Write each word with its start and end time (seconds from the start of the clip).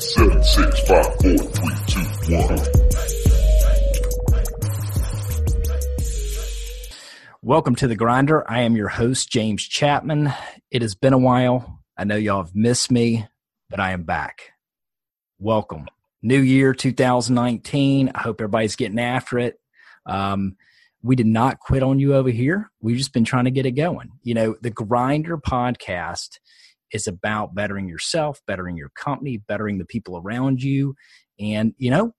Seven, 0.00 0.44
six, 0.44 0.80
five, 0.82 1.06
four, 1.06 1.36
three, 1.38 1.74
two, 1.88 2.00
one. 2.36 2.58
Welcome 7.42 7.74
to 7.74 7.88
the 7.88 7.96
Grinder. 7.96 8.48
I 8.48 8.60
am 8.60 8.76
your 8.76 8.86
host, 8.86 9.28
James 9.28 9.66
Chapman. 9.66 10.32
It 10.70 10.82
has 10.82 10.94
been 10.94 11.14
a 11.14 11.18
while. 11.18 11.80
I 11.96 12.04
know 12.04 12.14
y'all 12.14 12.44
have 12.44 12.54
missed 12.54 12.92
me, 12.92 13.26
but 13.68 13.80
I 13.80 13.90
am 13.90 14.04
back. 14.04 14.52
Welcome. 15.40 15.86
New 16.22 16.40
year 16.40 16.74
2019. 16.74 18.12
I 18.14 18.20
hope 18.20 18.40
everybody's 18.40 18.76
getting 18.76 19.00
after 19.00 19.40
it. 19.40 19.58
Um, 20.06 20.54
we 21.02 21.16
did 21.16 21.26
not 21.26 21.58
quit 21.58 21.82
on 21.82 21.98
you 21.98 22.14
over 22.14 22.30
here. 22.30 22.70
We've 22.80 22.98
just 22.98 23.12
been 23.12 23.24
trying 23.24 23.46
to 23.46 23.50
get 23.50 23.66
it 23.66 23.72
going. 23.72 24.12
You 24.22 24.34
know, 24.34 24.54
the 24.60 24.70
Grinder 24.70 25.38
podcast 25.38 26.38
is 26.92 27.06
about 27.06 27.54
bettering 27.54 27.88
yourself, 27.88 28.40
bettering 28.46 28.76
your 28.76 28.90
company, 28.90 29.36
bettering 29.36 29.78
the 29.78 29.84
people 29.84 30.16
around 30.16 30.62
you. 30.62 30.94
And, 31.38 31.74
you 31.78 31.90
know, 31.90 32.12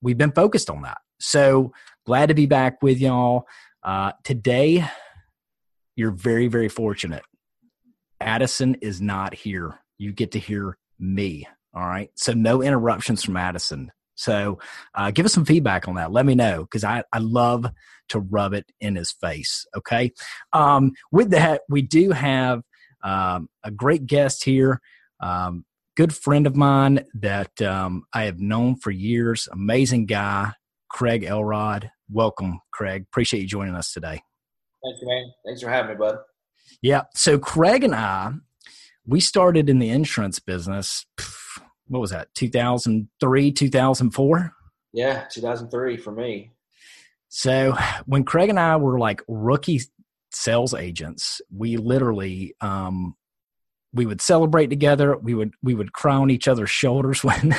we've 0.00 0.18
been 0.18 0.32
focused 0.32 0.70
on 0.70 0.82
that. 0.82 0.98
So 1.20 1.72
glad 2.06 2.26
to 2.26 2.34
be 2.34 2.46
back 2.46 2.82
with 2.82 2.98
y'all. 2.98 3.46
Uh, 3.82 4.12
today, 4.24 4.86
you're 5.96 6.12
very, 6.12 6.48
very 6.48 6.68
fortunate. 6.68 7.22
Addison 8.20 8.76
is 8.76 9.00
not 9.00 9.34
here. 9.34 9.78
You 9.98 10.12
get 10.12 10.32
to 10.32 10.38
hear 10.38 10.78
me. 10.98 11.46
All 11.74 11.86
right. 11.86 12.10
So 12.16 12.32
no 12.32 12.62
interruptions 12.62 13.24
from 13.24 13.36
Addison. 13.36 13.90
So 14.14 14.58
uh, 14.94 15.10
give 15.10 15.26
us 15.26 15.32
some 15.32 15.44
feedback 15.44 15.88
on 15.88 15.96
that. 15.96 16.12
Let 16.12 16.26
me 16.26 16.34
know 16.34 16.62
because 16.62 16.84
I, 16.84 17.02
I 17.12 17.18
love 17.18 17.66
to 18.10 18.20
rub 18.20 18.52
it 18.52 18.70
in 18.80 18.94
his 18.94 19.10
face. 19.10 19.66
Okay. 19.76 20.12
Um, 20.52 20.92
with 21.10 21.30
that, 21.30 21.62
we 21.68 21.82
do 21.82 22.10
have 22.10 22.62
um, 23.02 23.48
a 23.64 23.70
great 23.70 24.06
guest 24.06 24.44
here, 24.44 24.80
um, 25.20 25.64
good 25.96 26.14
friend 26.14 26.46
of 26.46 26.56
mine 26.56 27.04
that 27.14 27.60
um, 27.62 28.04
I 28.12 28.24
have 28.24 28.40
known 28.40 28.76
for 28.76 28.90
years, 28.90 29.48
amazing 29.52 30.06
guy, 30.06 30.52
Craig 30.88 31.24
Elrod. 31.24 31.90
Welcome, 32.10 32.60
Craig. 32.72 33.04
Appreciate 33.10 33.40
you 33.40 33.48
joining 33.48 33.74
us 33.74 33.92
today. 33.92 34.22
Thank 34.84 35.00
you, 35.00 35.08
man. 35.08 35.32
Thanks 35.46 35.62
for 35.62 35.70
having 35.70 35.92
me, 35.92 35.96
bud. 35.96 36.18
Yeah. 36.80 37.02
So 37.14 37.38
Craig 37.38 37.84
and 37.84 37.94
I, 37.94 38.32
we 39.06 39.20
started 39.20 39.68
in 39.68 39.78
the 39.78 39.90
insurance 39.90 40.38
business. 40.38 41.06
What 41.86 42.00
was 42.00 42.10
that? 42.10 42.28
2003, 42.34 43.52
2004? 43.52 44.52
Yeah, 44.92 45.24
2003 45.30 45.96
for 45.96 46.12
me. 46.12 46.52
So 47.28 47.76
when 48.06 48.24
Craig 48.24 48.50
and 48.50 48.60
I 48.60 48.76
were 48.76 48.98
like 48.98 49.22
rookie 49.26 49.80
sales 50.34 50.74
agents, 50.74 51.40
we 51.54 51.76
literally 51.76 52.54
um, 52.60 53.14
we 53.92 54.06
would 54.06 54.20
celebrate 54.20 54.68
together. 54.68 55.16
We 55.16 55.34
would 55.34 55.52
we 55.62 55.74
would 55.74 55.92
cry 55.92 56.14
on 56.14 56.30
each 56.30 56.48
other's 56.48 56.70
shoulders 56.70 57.22
when 57.24 57.54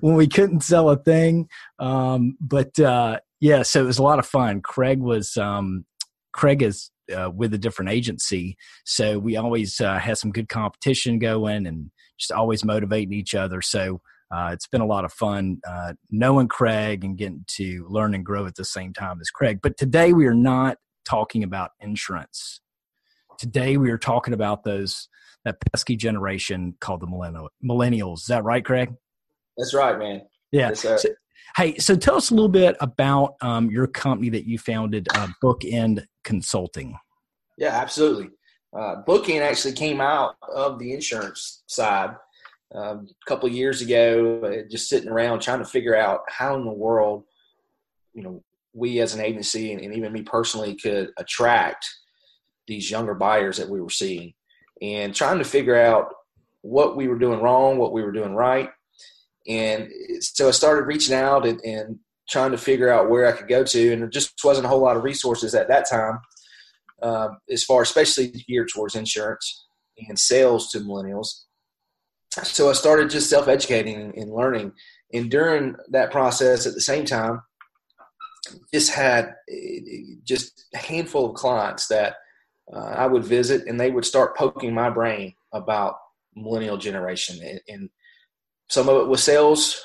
when 0.00 0.14
we 0.14 0.26
couldn't 0.26 0.62
sell 0.62 0.90
a 0.90 0.96
thing. 0.96 1.48
Um, 1.78 2.36
but 2.40 2.78
uh, 2.78 3.20
yeah, 3.40 3.62
so 3.62 3.82
it 3.82 3.86
was 3.86 3.98
a 3.98 4.02
lot 4.02 4.18
of 4.18 4.26
fun. 4.26 4.60
Craig 4.62 5.00
was 5.00 5.36
um, 5.36 5.84
Craig 6.32 6.62
is 6.62 6.90
uh, 7.14 7.30
with 7.30 7.54
a 7.54 7.58
different 7.58 7.90
agency, 7.90 8.56
so 8.84 9.18
we 9.18 9.36
always 9.36 9.80
uh, 9.80 9.98
had 9.98 10.18
some 10.18 10.32
good 10.32 10.48
competition 10.48 11.18
going 11.18 11.66
and 11.66 11.90
just 12.18 12.32
always 12.32 12.64
motivating 12.64 13.12
each 13.14 13.34
other. 13.34 13.62
So 13.62 14.00
uh, 14.30 14.50
it's 14.52 14.66
been 14.68 14.80
a 14.80 14.86
lot 14.86 15.04
of 15.04 15.12
fun 15.12 15.60
uh, 15.66 15.92
knowing 16.10 16.48
Craig 16.48 17.04
and 17.04 17.16
getting 17.16 17.44
to 17.56 17.86
learn 17.88 18.14
and 18.14 18.24
grow 18.24 18.46
at 18.46 18.54
the 18.54 18.64
same 18.64 18.92
time 18.92 19.20
as 19.20 19.30
Craig. 19.30 19.58
But 19.62 19.76
today 19.76 20.12
we 20.12 20.26
are 20.26 20.34
not 20.34 20.78
talking 21.04 21.42
about 21.42 21.72
insurance. 21.80 22.60
Today 23.38 23.76
we 23.76 23.90
are 23.90 23.98
talking 23.98 24.34
about 24.34 24.64
those 24.64 25.08
that 25.44 25.56
pesky 25.72 25.96
generation 25.96 26.74
called 26.80 27.00
the 27.00 27.06
millennial, 27.06 27.48
millennials. 27.64 28.18
Is 28.20 28.26
that 28.26 28.44
right, 28.44 28.64
Craig? 28.64 28.92
That's 29.56 29.74
right, 29.74 29.98
man. 29.98 30.22
Yeah. 30.52 30.68
Yes, 30.68 30.80
so, 30.80 30.98
hey, 31.56 31.76
so 31.78 31.96
tell 31.96 32.16
us 32.16 32.30
a 32.30 32.34
little 32.34 32.48
bit 32.48 32.76
about 32.80 33.34
um, 33.40 33.70
your 33.70 33.86
company 33.86 34.28
that 34.30 34.46
you 34.46 34.58
founded, 34.58 35.08
uh, 35.14 35.28
Bookend 35.42 36.04
Consulting. 36.22 36.96
Yeah, 37.58 37.70
absolutely. 37.70 38.30
Uh, 38.76 39.02
Bookend 39.06 39.40
actually 39.40 39.72
came 39.72 40.00
out 40.00 40.36
of 40.54 40.78
the 40.78 40.92
insurance 40.92 41.62
side 41.66 42.14
um, 42.74 43.08
a 43.10 43.28
couple 43.28 43.48
of 43.48 43.54
years 43.54 43.80
ago, 43.80 44.40
uh, 44.44 44.68
just 44.70 44.88
sitting 44.88 45.08
around 45.08 45.40
trying 45.40 45.58
to 45.58 45.64
figure 45.64 45.96
out 45.96 46.20
how 46.28 46.54
in 46.54 46.64
the 46.64 46.70
world, 46.70 47.24
you 48.14 48.22
know, 48.22 48.42
we 48.72 49.00
as 49.00 49.14
an 49.14 49.20
agency 49.20 49.72
and, 49.72 49.80
and 49.80 49.94
even 49.94 50.12
me 50.12 50.22
personally 50.22 50.76
could 50.76 51.10
attract 51.16 51.84
these 52.68 52.90
younger 52.90 53.14
buyers 53.14 53.56
that 53.56 53.68
we 53.68 53.80
were 53.80 53.90
seeing 53.90 54.32
and 54.80 55.14
trying 55.14 55.38
to 55.38 55.44
figure 55.44 55.76
out 55.76 56.14
what 56.62 56.96
we 56.96 57.08
were 57.08 57.18
doing 57.18 57.40
wrong, 57.40 57.78
what 57.78 57.92
we 57.92 58.02
were 58.02 58.12
doing 58.12 58.34
right. 58.34 58.70
And 59.48 59.90
so 60.20 60.48
I 60.48 60.52
started 60.52 60.86
reaching 60.86 61.14
out 61.14 61.46
and, 61.46 61.60
and 61.64 61.98
trying 62.28 62.52
to 62.52 62.58
figure 62.58 62.92
out 62.92 63.10
where 63.10 63.26
I 63.26 63.32
could 63.32 63.48
go 63.48 63.64
to. 63.64 63.92
And 63.92 64.02
there 64.02 64.08
just 64.08 64.34
wasn't 64.44 64.66
a 64.66 64.68
whole 64.68 64.80
lot 64.80 64.96
of 64.96 65.02
resources 65.02 65.54
at 65.54 65.66
that 65.68 65.88
time, 65.90 66.20
uh, 67.02 67.30
as 67.50 67.64
far, 67.64 67.82
especially 67.82 68.28
geared 68.28 68.68
towards 68.72 68.94
insurance 68.94 69.66
and 70.08 70.16
sales 70.16 70.70
to 70.70 70.78
millennials 70.78 71.46
so 72.32 72.70
I 72.70 72.72
started 72.72 73.10
just 73.10 73.30
self 73.30 73.48
educating 73.48 74.12
and 74.16 74.32
learning. 74.32 74.72
And 75.12 75.30
during 75.30 75.76
that 75.90 76.12
process, 76.12 76.66
at 76.66 76.74
the 76.74 76.80
same 76.80 77.04
time, 77.04 77.42
just 78.72 78.92
had 78.92 79.34
just 80.24 80.66
a 80.74 80.78
handful 80.78 81.30
of 81.30 81.34
clients 81.34 81.88
that 81.88 82.14
uh, 82.72 82.78
I 82.78 83.06
would 83.06 83.24
visit, 83.24 83.66
and 83.66 83.80
they 83.80 83.90
would 83.90 84.04
start 84.04 84.36
poking 84.36 84.72
my 84.72 84.90
brain 84.90 85.34
about 85.52 85.96
millennial 86.36 86.76
generation, 86.76 87.44
and, 87.44 87.60
and 87.68 87.90
some 88.68 88.88
of 88.88 89.02
it 89.02 89.08
was 89.08 89.22
sales 89.22 89.84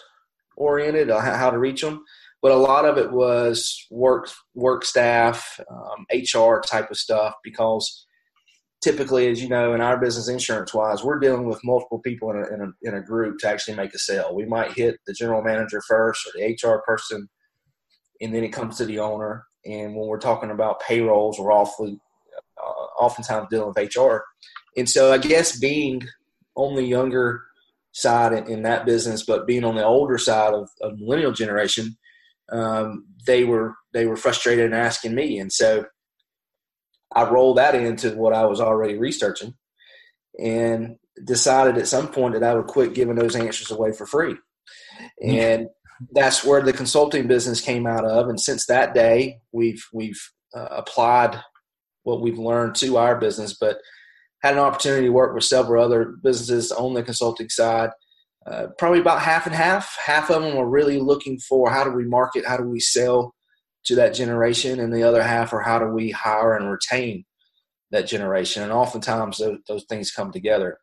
oriented, 0.55 1.09
uh, 1.09 1.19
how 1.19 1.49
to 1.49 1.57
reach 1.57 1.81
them, 1.81 2.03
but 2.41 2.51
a 2.51 2.55
lot 2.55 2.85
of 2.85 2.99
it 2.99 3.11
was 3.11 3.87
work 3.89 4.29
work 4.53 4.85
staff, 4.85 5.59
um, 5.69 6.05
HR 6.13 6.59
type 6.59 6.91
of 6.91 6.97
stuff 6.97 7.33
because 7.43 8.04
typically, 8.85 9.27
as 9.29 9.41
you 9.41 9.49
know, 9.49 9.73
in 9.73 9.81
our 9.81 9.97
business 9.97 10.27
insurance 10.27 10.71
wise, 10.71 11.03
we're 11.03 11.17
dealing 11.17 11.47
with 11.47 11.59
multiple 11.63 11.97
people 11.97 12.29
in 12.29 12.37
a, 12.37 12.53
in 12.53 12.61
a, 12.61 12.87
in 12.87 12.93
a 12.93 13.01
group 13.01 13.39
to 13.39 13.49
actually 13.49 13.75
make 13.75 13.95
a 13.95 13.97
sale. 13.97 14.35
We 14.35 14.45
might 14.45 14.73
hit 14.73 14.99
the 15.07 15.13
general 15.13 15.41
manager 15.41 15.81
first 15.87 16.27
or 16.27 16.31
the 16.35 16.53
HR 16.53 16.83
person, 16.85 17.27
and 18.21 18.33
then 18.33 18.43
it 18.43 18.53
comes 18.53 18.77
to 18.77 18.85
the 18.85 18.99
owner. 18.99 19.45
And 19.65 19.95
when 19.95 20.07
we're 20.07 20.19
talking 20.19 20.51
about 20.51 20.81
payrolls, 20.81 21.39
we're 21.39 21.51
awfully, 21.51 21.97
uh, 22.63 23.01
oftentimes 23.03 23.47
dealing 23.49 23.73
with 23.75 23.95
HR. 23.95 24.17
And 24.77 24.87
so 24.87 25.11
I 25.11 25.17
guess 25.17 25.57
being 25.57 26.03
on 26.53 26.75
the 26.75 26.83
younger 26.83 27.41
side 27.91 28.33
in, 28.33 28.47
in 28.47 28.61
that 28.63 28.85
business, 28.85 29.25
but 29.25 29.47
being 29.47 29.63
on 29.63 29.73
the 29.73 29.83
older 29.83 30.19
side 30.19 30.53
of, 30.53 30.69
of 30.81 30.99
millennial 30.99 31.31
generation, 31.31 31.97
um, 32.51 33.07
they 33.25 33.45
were 33.45 33.73
they 33.93 34.05
were 34.05 34.15
frustrated 34.15 34.65
and 34.65 34.75
asking 34.75 35.15
me. 35.15 35.39
And 35.39 35.51
so 35.51 35.85
I 37.13 37.29
rolled 37.29 37.57
that 37.57 37.75
into 37.75 38.11
what 38.15 38.33
I 38.33 38.45
was 38.45 38.61
already 38.61 38.97
researching 38.97 39.53
and 40.39 40.97
decided 41.23 41.77
at 41.77 41.87
some 41.87 42.09
point 42.09 42.33
that 42.33 42.43
I 42.43 42.53
would 42.53 42.67
quit 42.67 42.93
giving 42.93 43.15
those 43.15 43.35
answers 43.35 43.71
away 43.71 43.91
for 43.93 44.05
free. 44.05 44.35
And 45.23 45.67
that's 46.11 46.43
where 46.43 46.61
the 46.61 46.73
consulting 46.73 47.27
business 47.27 47.61
came 47.61 47.87
out 47.87 48.05
of. 48.05 48.27
And 48.27 48.39
since 48.39 48.65
that 48.65 48.93
day, 48.93 49.39
we've, 49.51 49.83
we've 49.93 50.19
uh, 50.55 50.67
applied 50.71 51.39
what 52.03 52.21
we've 52.21 52.37
learned 52.37 52.75
to 52.75 52.97
our 52.97 53.17
business, 53.17 53.53
but 53.53 53.77
had 54.43 54.53
an 54.53 54.59
opportunity 54.59 55.07
to 55.07 55.13
work 55.13 55.33
with 55.33 55.43
several 55.43 55.83
other 55.83 56.15
businesses 56.21 56.71
on 56.71 56.93
the 56.93 57.03
consulting 57.03 57.49
side. 57.49 57.91
Uh, 58.45 58.67
probably 58.77 58.99
about 58.99 59.21
half 59.21 59.47
and 59.47 59.55
half. 59.55 59.97
Half 60.05 60.29
of 60.29 60.43
them 60.43 60.57
are 60.57 60.67
really 60.67 60.99
looking 60.99 61.39
for 61.39 61.71
how 61.71 61.83
do 61.83 61.91
we 61.91 62.05
market, 62.05 62.45
how 62.45 62.57
do 62.57 62.63
we 62.63 62.79
sell 62.79 63.34
to 63.85 63.95
that 63.95 64.13
generation, 64.13 64.79
and 64.79 64.93
the 64.93 65.03
other 65.03 65.23
half 65.23 65.53
are 65.53 65.61
how 65.61 65.79
do 65.79 65.87
we 65.87 66.11
hire 66.11 66.55
and 66.55 66.69
retain 66.69 67.25
that 67.91 68.07
generation. 68.07 68.63
And 68.63 68.71
oftentimes 68.71 69.37
those, 69.37 69.59
those 69.67 69.85
things 69.85 70.11
come 70.11 70.31
together. 70.31 70.79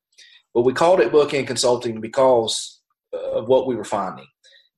But 0.55 0.63
we 0.63 0.73
called 0.73 1.01
it 1.01 1.13
Bookend 1.13 1.47
Consulting 1.47 2.01
because 2.01 2.81
of 3.13 3.49
what 3.49 3.67
we 3.67 3.75
were 3.75 3.85
finding. 3.85 4.27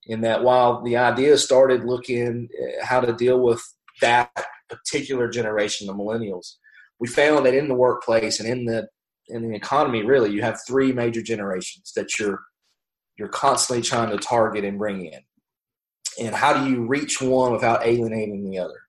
In 0.06 0.20
that 0.22 0.42
while 0.42 0.82
the 0.82 0.96
idea 0.96 1.38
started 1.38 1.84
looking 1.84 2.48
how 2.82 3.00
to 3.00 3.12
deal 3.12 3.40
with 3.40 3.62
that 4.00 4.30
particular 4.68 5.28
generation, 5.28 5.86
the 5.86 5.94
millennials, 5.94 6.54
we 6.98 7.08
found 7.08 7.46
that 7.46 7.54
in 7.54 7.68
the 7.68 7.74
workplace 7.74 8.40
and 8.40 8.48
in 8.48 8.66
the 8.66 8.88
in 9.28 9.48
the 9.48 9.56
economy, 9.56 10.02
really, 10.02 10.30
you 10.30 10.42
have 10.42 10.60
three 10.66 10.92
major 10.92 11.22
generations 11.22 11.92
that 11.96 12.18
you're 12.18 12.42
you're 13.16 13.28
constantly 13.28 13.82
trying 13.82 14.10
to 14.10 14.18
target 14.18 14.64
and 14.64 14.78
bring 14.78 15.06
in 15.06 15.20
and 16.20 16.34
how 16.34 16.52
do 16.52 16.70
you 16.70 16.86
reach 16.86 17.20
one 17.20 17.52
without 17.52 17.86
alienating 17.86 18.48
the 18.48 18.58
other? 18.58 18.80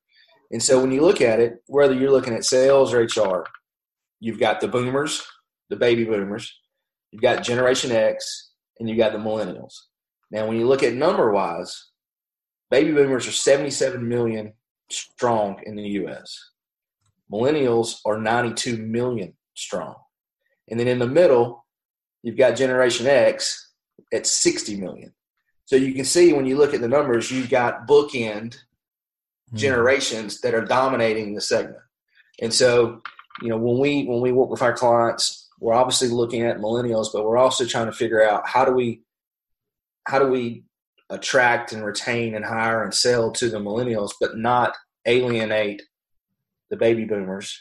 And 0.52 0.62
so 0.62 0.80
when 0.80 0.92
you 0.92 1.02
look 1.02 1.22
at 1.22 1.40
it, 1.40 1.64
whether 1.68 1.94
you're 1.94 2.12
looking 2.12 2.34
at 2.34 2.46
sales 2.46 2.94
or 2.94 3.02
HR, 3.02 3.46
you've 4.20 4.40
got 4.40 4.62
the 4.62 4.68
boomers, 4.68 5.26
the 5.70 5.76
baby 5.76 6.04
boomers, 6.04 6.54
you've 7.12 7.22
got 7.22 7.44
Generation 7.44 7.92
X, 7.92 8.52
and 8.80 8.90
you've 8.90 8.98
got 8.98 9.12
the 9.12 9.18
millennials. 9.18 9.74
Now, 10.32 10.48
when 10.48 10.58
you 10.58 10.68
look 10.68 10.84
at 10.84 10.94
number 10.94 11.32
wise, 11.32 11.90
baby 12.70 12.92
boomers 12.92 13.28
are 13.28 13.32
77 13.32 14.08
million 14.08 14.54
strong 14.90 15.60
in 15.66 15.76
the 15.76 15.88
US. 16.04 16.52
Millennials 17.32 17.98
are 18.06 18.20
92 18.20 18.78
million 18.78 19.34
strong. 19.56 19.96
And 20.70 20.80
then 20.80 20.88
in 20.88 21.00
the 21.00 21.08
middle, 21.08 21.66
you've 22.24 22.38
got 22.38 22.56
Generation 22.56 23.08
X 23.08 23.74
at 24.14 24.28
60 24.28 24.80
million. 24.80 25.14
So 25.66 25.76
you 25.76 25.94
can 25.94 26.06
see 26.06 26.34
when 26.34 26.46
you 26.46 26.58
look 26.58 26.74
at 26.74 26.82
the 26.82 26.88
numbers, 26.88 27.32
you've 27.32 27.50
got 27.50 27.88
bookend 27.88 28.52
mm-hmm. 28.52 29.58
generations 29.58 30.42
that 30.42 30.54
are 30.54 30.64
dominating 30.64 31.34
the 31.34 31.42
segment. 31.42 31.78
And 32.42 32.54
so, 32.54 33.02
you 33.42 33.50
know, 33.50 33.58
when 33.58 33.80
we 33.80 34.06
when 34.06 34.22
we 34.22 34.32
work 34.32 34.50
with 34.50 34.62
our 34.62 34.74
clients, 34.74 35.50
we're 35.60 35.74
obviously 35.74 36.10
looking 36.10 36.44
at 36.44 36.60
millennials, 36.60 37.08
but 37.12 37.26
we're 37.26 37.38
also 37.38 37.66
trying 37.66 37.88
to 37.88 37.92
figure 37.92 38.24
out 38.24 38.48
how 38.48 38.66
do 38.66 38.72
we 38.72 39.02
how 40.08 40.20
do 40.20 40.28
we 40.28 40.64
attract 41.10 41.72
and 41.72 41.84
retain 41.84 42.36
and 42.36 42.46
hire 42.46 42.84
and 42.84 42.94
sell 42.94 43.32
to 43.32 43.50
the 43.50 43.58
millennials, 43.58 44.12
but 44.20 44.38
not 44.38 44.76
alienate 45.06 45.82
the 46.70 46.78
baby 46.78 47.06
boomers. 47.06 47.60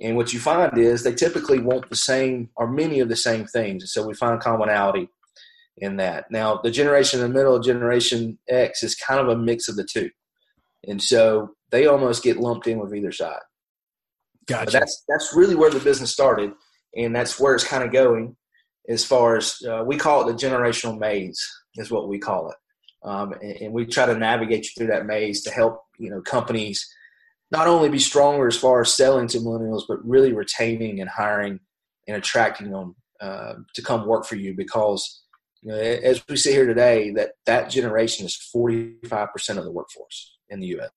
And 0.00 0.16
what 0.16 0.32
you 0.32 0.38
find 0.38 0.76
is 0.78 1.02
they 1.02 1.14
typically 1.14 1.58
want 1.58 1.88
the 1.88 1.96
same 1.96 2.50
or 2.56 2.68
many 2.68 3.00
of 3.00 3.08
the 3.08 3.16
same 3.16 3.46
things. 3.46 3.82
And 3.82 3.88
so 3.88 4.06
we 4.06 4.14
find 4.14 4.40
commonality 4.40 5.08
in 5.80 5.96
that. 5.96 6.30
Now, 6.30 6.60
the 6.62 6.70
generation 6.70 7.20
in 7.20 7.30
the 7.30 7.38
middle, 7.38 7.58
Generation 7.60 8.38
X, 8.48 8.82
is 8.82 8.94
kind 8.94 9.20
of 9.20 9.28
a 9.28 9.36
mix 9.36 9.68
of 9.68 9.76
the 9.76 9.84
two. 9.84 10.10
And 10.86 11.02
so 11.02 11.50
they 11.70 11.86
almost 11.86 12.22
get 12.22 12.38
lumped 12.38 12.66
in 12.66 12.78
with 12.78 12.94
either 12.94 13.12
side. 13.12 13.40
Gotcha. 14.46 14.64
But 14.64 14.72
that's 14.72 15.04
that's 15.08 15.34
really 15.34 15.54
where 15.54 15.70
the 15.70 15.80
business 15.80 16.10
started, 16.10 16.52
and 16.96 17.14
that's 17.14 17.38
where 17.38 17.54
it's 17.54 17.64
kind 17.64 17.84
of 17.84 17.92
going. 17.92 18.34
As 18.88 19.04
far 19.04 19.36
as 19.36 19.58
uh, 19.68 19.84
we 19.86 19.98
call 19.98 20.26
it, 20.26 20.32
the 20.32 20.46
generational 20.46 20.98
maze 20.98 21.46
is 21.74 21.90
what 21.90 22.08
we 22.08 22.18
call 22.18 22.50
it, 22.50 22.56
um, 23.06 23.32
and, 23.42 23.56
and, 23.60 23.72
we 23.74 23.84
try 23.84 24.06
to 24.06 24.16
navigate 24.16 24.64
you 24.64 24.70
through 24.76 24.86
that 24.86 25.04
maze 25.04 25.42
to 25.42 25.50
help 25.50 25.82
you 25.98 26.08
know 26.08 26.22
companies 26.22 26.88
not 27.50 27.66
only 27.66 27.90
be 27.90 27.98
stronger 27.98 28.46
as 28.46 28.56
far 28.56 28.80
as 28.80 28.92
selling 28.92 29.28
to 29.28 29.38
millennials, 29.38 29.82
but 29.86 30.02
really 30.02 30.32
retaining 30.32 31.00
and 31.02 31.10
hiring 31.10 31.60
and 32.06 32.16
attracting 32.16 32.70
them 32.70 32.96
uh, 33.20 33.54
to 33.74 33.82
come 33.82 34.06
work 34.06 34.24
for 34.24 34.36
you 34.36 34.54
because 34.54 35.22
you 35.62 35.72
know, 35.72 35.78
as 35.78 36.22
we 36.28 36.36
see 36.36 36.52
here 36.52 36.66
today, 36.66 37.10
that 37.12 37.32
that 37.46 37.70
generation 37.70 38.26
is 38.26 38.38
45% 38.54 39.58
of 39.58 39.64
the 39.64 39.72
workforce 39.72 40.38
in 40.48 40.60
the 40.60 40.66
U.S. 40.68 40.90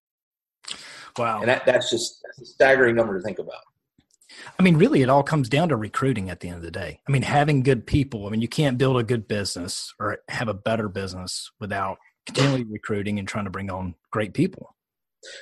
Wow. 1.17 1.39
And 1.39 1.49
that, 1.49 1.65
that's 1.65 1.89
just 1.89 2.21
that's 2.23 2.41
a 2.41 2.45
staggering 2.45 2.95
number 2.95 3.17
to 3.17 3.23
think 3.23 3.39
about. 3.39 3.61
I 4.57 4.63
mean, 4.63 4.77
really, 4.77 5.01
it 5.01 5.09
all 5.09 5.23
comes 5.23 5.49
down 5.49 5.69
to 5.69 5.75
recruiting 5.75 6.29
at 6.29 6.39
the 6.39 6.47
end 6.47 6.57
of 6.57 6.63
the 6.63 6.71
day. 6.71 7.01
I 7.07 7.11
mean, 7.11 7.21
having 7.21 7.63
good 7.63 7.85
people. 7.85 8.27
I 8.27 8.29
mean, 8.29 8.41
you 8.41 8.47
can't 8.47 8.77
build 8.77 8.97
a 8.97 9.03
good 9.03 9.27
business 9.27 9.93
or 9.99 10.19
have 10.29 10.47
a 10.47 10.53
better 10.53 10.87
business 10.87 11.51
without 11.59 11.97
continually 12.25 12.63
recruiting 12.63 13.19
and 13.19 13.27
trying 13.27 13.45
to 13.45 13.51
bring 13.51 13.69
on 13.69 13.95
great 14.11 14.33
people. 14.33 14.75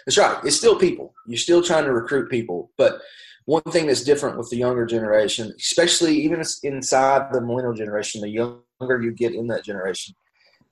That's 0.06 0.18
right. 0.18 0.38
It's 0.44 0.58
still 0.58 0.78
people. 0.78 1.14
You're 1.26 1.38
still 1.38 1.64
trying 1.64 1.86
to 1.86 1.94
recruit 1.94 2.30
people. 2.30 2.72
But 2.78 3.00
one 3.46 3.64
thing 3.64 3.88
that's 3.88 4.04
different 4.04 4.38
with 4.38 4.50
the 4.50 4.58
younger 4.58 4.86
generation, 4.86 5.54
especially 5.58 6.16
even 6.18 6.44
inside 6.64 7.32
the 7.32 7.42
millennial 7.42 7.74
generation, 7.74 8.22
the 8.22 8.30
younger 8.30 9.02
you 9.02 9.12
get 9.12 9.34
in 9.34 9.48
that 9.48 9.64
generation, 9.64 10.14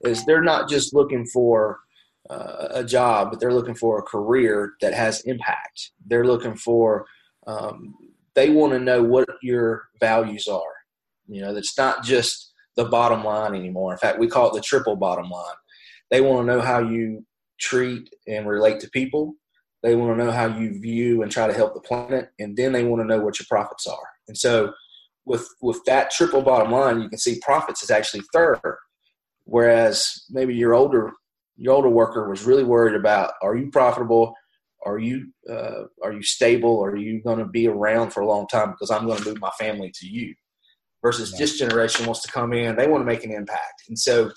is 0.02 0.24
they're 0.24 0.42
not 0.42 0.68
just 0.68 0.94
looking 0.94 1.26
for 1.26 1.80
uh, 2.30 2.68
a 2.70 2.84
job, 2.84 3.30
but 3.30 3.40
they're 3.40 3.52
looking 3.52 3.74
for 3.74 3.98
a 3.98 4.02
career 4.02 4.74
that 4.80 4.94
has 4.94 5.22
impact. 5.22 5.90
They're 6.06 6.26
looking 6.26 6.54
for, 6.54 7.06
um, 7.46 7.94
they 8.34 8.50
want 8.50 8.74
to 8.74 8.78
know 8.78 9.02
what 9.02 9.28
your 9.42 9.88
values 9.98 10.46
are. 10.46 10.60
You 11.26 11.42
know, 11.42 11.56
it's 11.56 11.76
not 11.76 12.04
just 12.04 12.52
the 12.76 12.84
bottom 12.84 13.24
line 13.24 13.54
anymore. 13.54 13.92
In 13.92 13.98
fact, 13.98 14.18
we 14.18 14.28
call 14.28 14.50
it 14.50 14.54
the 14.54 14.60
triple 14.60 14.94
bottom 14.94 15.28
line. 15.28 15.54
They 16.10 16.20
want 16.20 16.46
to 16.46 16.54
know 16.54 16.60
how 16.60 16.78
you 16.78 17.26
treat 17.58 18.12
and 18.26 18.48
relate 18.48 18.80
to 18.80 18.90
people. 18.90 19.34
They 19.82 19.94
want 19.94 20.18
to 20.18 20.24
know 20.24 20.30
how 20.30 20.46
you 20.46 20.80
view 20.80 21.22
and 21.22 21.30
try 21.30 21.46
to 21.46 21.52
help 21.52 21.74
the 21.74 21.80
planet, 21.80 22.30
and 22.38 22.56
then 22.56 22.72
they 22.72 22.84
want 22.84 23.00
to 23.02 23.06
know 23.06 23.20
what 23.20 23.38
your 23.38 23.46
profits 23.48 23.86
are. 23.86 24.08
And 24.26 24.36
so, 24.36 24.72
with 25.24 25.46
with 25.60 25.84
that 25.84 26.10
triple 26.10 26.42
bottom 26.42 26.72
line, 26.72 27.00
you 27.00 27.08
can 27.08 27.18
see 27.18 27.40
profits 27.42 27.82
is 27.82 27.90
actually 27.90 28.22
third, 28.32 28.60
whereas 29.44 30.24
maybe 30.30 30.54
your 30.54 30.74
older 30.74 31.12
your 31.56 31.74
older 31.74 31.88
worker 31.88 32.28
was 32.28 32.44
really 32.44 32.64
worried 32.64 32.96
about: 32.96 33.34
Are 33.42 33.56
you 33.56 33.70
profitable? 33.70 34.34
Are 34.84 34.98
you 34.98 35.32
uh, 35.48 35.84
are 36.02 36.12
you 36.12 36.22
stable? 36.22 36.82
Are 36.82 36.96
you 36.96 37.22
going 37.22 37.38
to 37.38 37.44
be 37.44 37.68
around 37.68 38.10
for 38.10 38.20
a 38.20 38.26
long 38.26 38.46
time? 38.48 38.70
Because 38.70 38.90
I'm 38.90 39.06
going 39.06 39.18
to 39.18 39.24
move 39.28 39.40
my 39.40 39.50
family 39.58 39.92
to 39.94 40.06
you. 40.06 40.34
Versus 41.02 41.32
yeah. 41.32 41.38
this 41.38 41.58
generation 41.58 42.06
wants 42.06 42.22
to 42.22 42.32
come 42.32 42.52
in; 42.52 42.74
they 42.74 42.88
want 42.88 43.02
to 43.02 43.06
make 43.06 43.24
an 43.24 43.32
impact, 43.32 43.84
and 43.88 43.98
so 43.98 44.32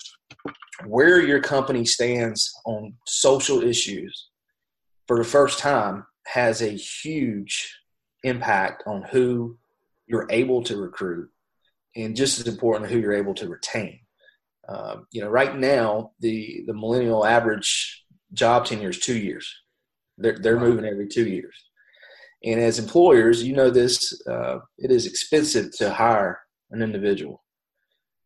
where 0.86 1.20
your 1.20 1.40
company 1.40 1.84
stands 1.84 2.52
on 2.64 2.94
social 3.06 3.62
issues 3.62 4.28
for 5.06 5.18
the 5.18 5.24
first 5.24 5.58
time 5.58 6.04
has 6.26 6.62
a 6.62 6.70
huge 6.70 7.78
impact 8.22 8.84
on 8.86 9.02
who 9.02 9.56
you're 10.06 10.26
able 10.30 10.62
to 10.62 10.76
recruit 10.76 11.28
and 11.96 12.16
just 12.16 12.40
as 12.40 12.46
important 12.46 12.90
who 12.90 12.98
you're 12.98 13.12
able 13.12 13.34
to 13.34 13.48
retain. 13.48 13.98
Um, 14.68 15.06
you 15.10 15.20
know 15.20 15.28
right 15.28 15.56
now 15.56 16.12
the 16.20 16.62
the 16.66 16.74
millennial 16.74 17.26
average 17.26 18.04
job 18.32 18.64
tenure 18.64 18.90
is 18.90 18.98
two 18.98 19.18
years. 19.18 19.52
They're, 20.18 20.38
they're 20.38 20.60
moving 20.60 20.84
every 20.84 21.08
two 21.08 21.28
years. 21.28 21.56
And 22.44 22.60
as 22.60 22.78
employers 22.78 23.42
you 23.42 23.54
know 23.54 23.70
this 23.70 24.20
uh, 24.26 24.58
it 24.78 24.90
is 24.90 25.06
expensive 25.06 25.76
to 25.78 25.92
hire 25.92 26.40
an 26.70 26.80
individual 26.80 27.41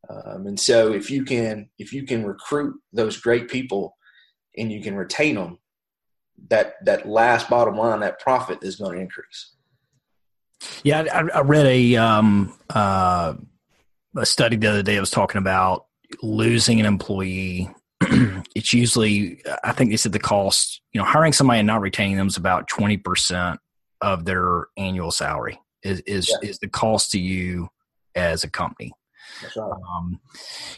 um, 0.08 0.46
and 0.46 0.58
so 0.58 0.92
if 0.92 1.10
you 1.10 1.24
can 1.24 1.68
if 1.78 1.92
you 1.92 2.04
can 2.04 2.24
recruit 2.24 2.74
those 2.92 3.16
great 3.16 3.48
people 3.48 3.96
and 4.56 4.70
you 4.70 4.80
can 4.80 4.94
retain 4.94 5.34
them, 5.34 5.58
that 6.48 6.74
that 6.84 7.08
last 7.08 7.48
bottom 7.48 7.76
line, 7.76 8.00
that 8.00 8.20
profit 8.20 8.58
is 8.62 8.76
going 8.76 8.96
to 8.96 9.02
increase. 9.02 9.52
Yeah, 10.82 11.04
I, 11.12 11.38
I 11.38 11.40
read 11.40 11.66
a 11.66 11.96
um, 11.96 12.56
uh, 12.70 13.34
a 14.16 14.26
study 14.26 14.56
the 14.56 14.68
other 14.68 14.82
day. 14.82 14.96
I 14.96 15.00
was 15.00 15.10
talking 15.10 15.38
about 15.38 15.86
losing 16.22 16.80
an 16.80 16.86
employee. 16.86 17.70
it's 18.54 18.72
usually, 18.72 19.42
I 19.64 19.72
think 19.72 19.90
they 19.90 19.96
said 19.96 20.12
the 20.12 20.18
cost. 20.18 20.80
You 20.92 21.00
know, 21.00 21.06
hiring 21.06 21.32
somebody 21.32 21.60
and 21.60 21.66
not 21.66 21.80
retaining 21.80 22.16
them 22.16 22.28
is 22.28 22.36
about 22.36 22.68
twenty 22.68 22.96
percent 22.96 23.60
of 24.00 24.24
their 24.24 24.66
annual 24.76 25.10
salary. 25.10 25.58
Is 25.82 26.00
is 26.00 26.28
yeah. 26.28 26.48
is 26.48 26.58
the 26.58 26.68
cost 26.68 27.10
to 27.12 27.20
you 27.20 27.68
as 28.14 28.44
a 28.44 28.50
company? 28.50 28.92
Right. 29.42 29.70
Um, 29.96 30.20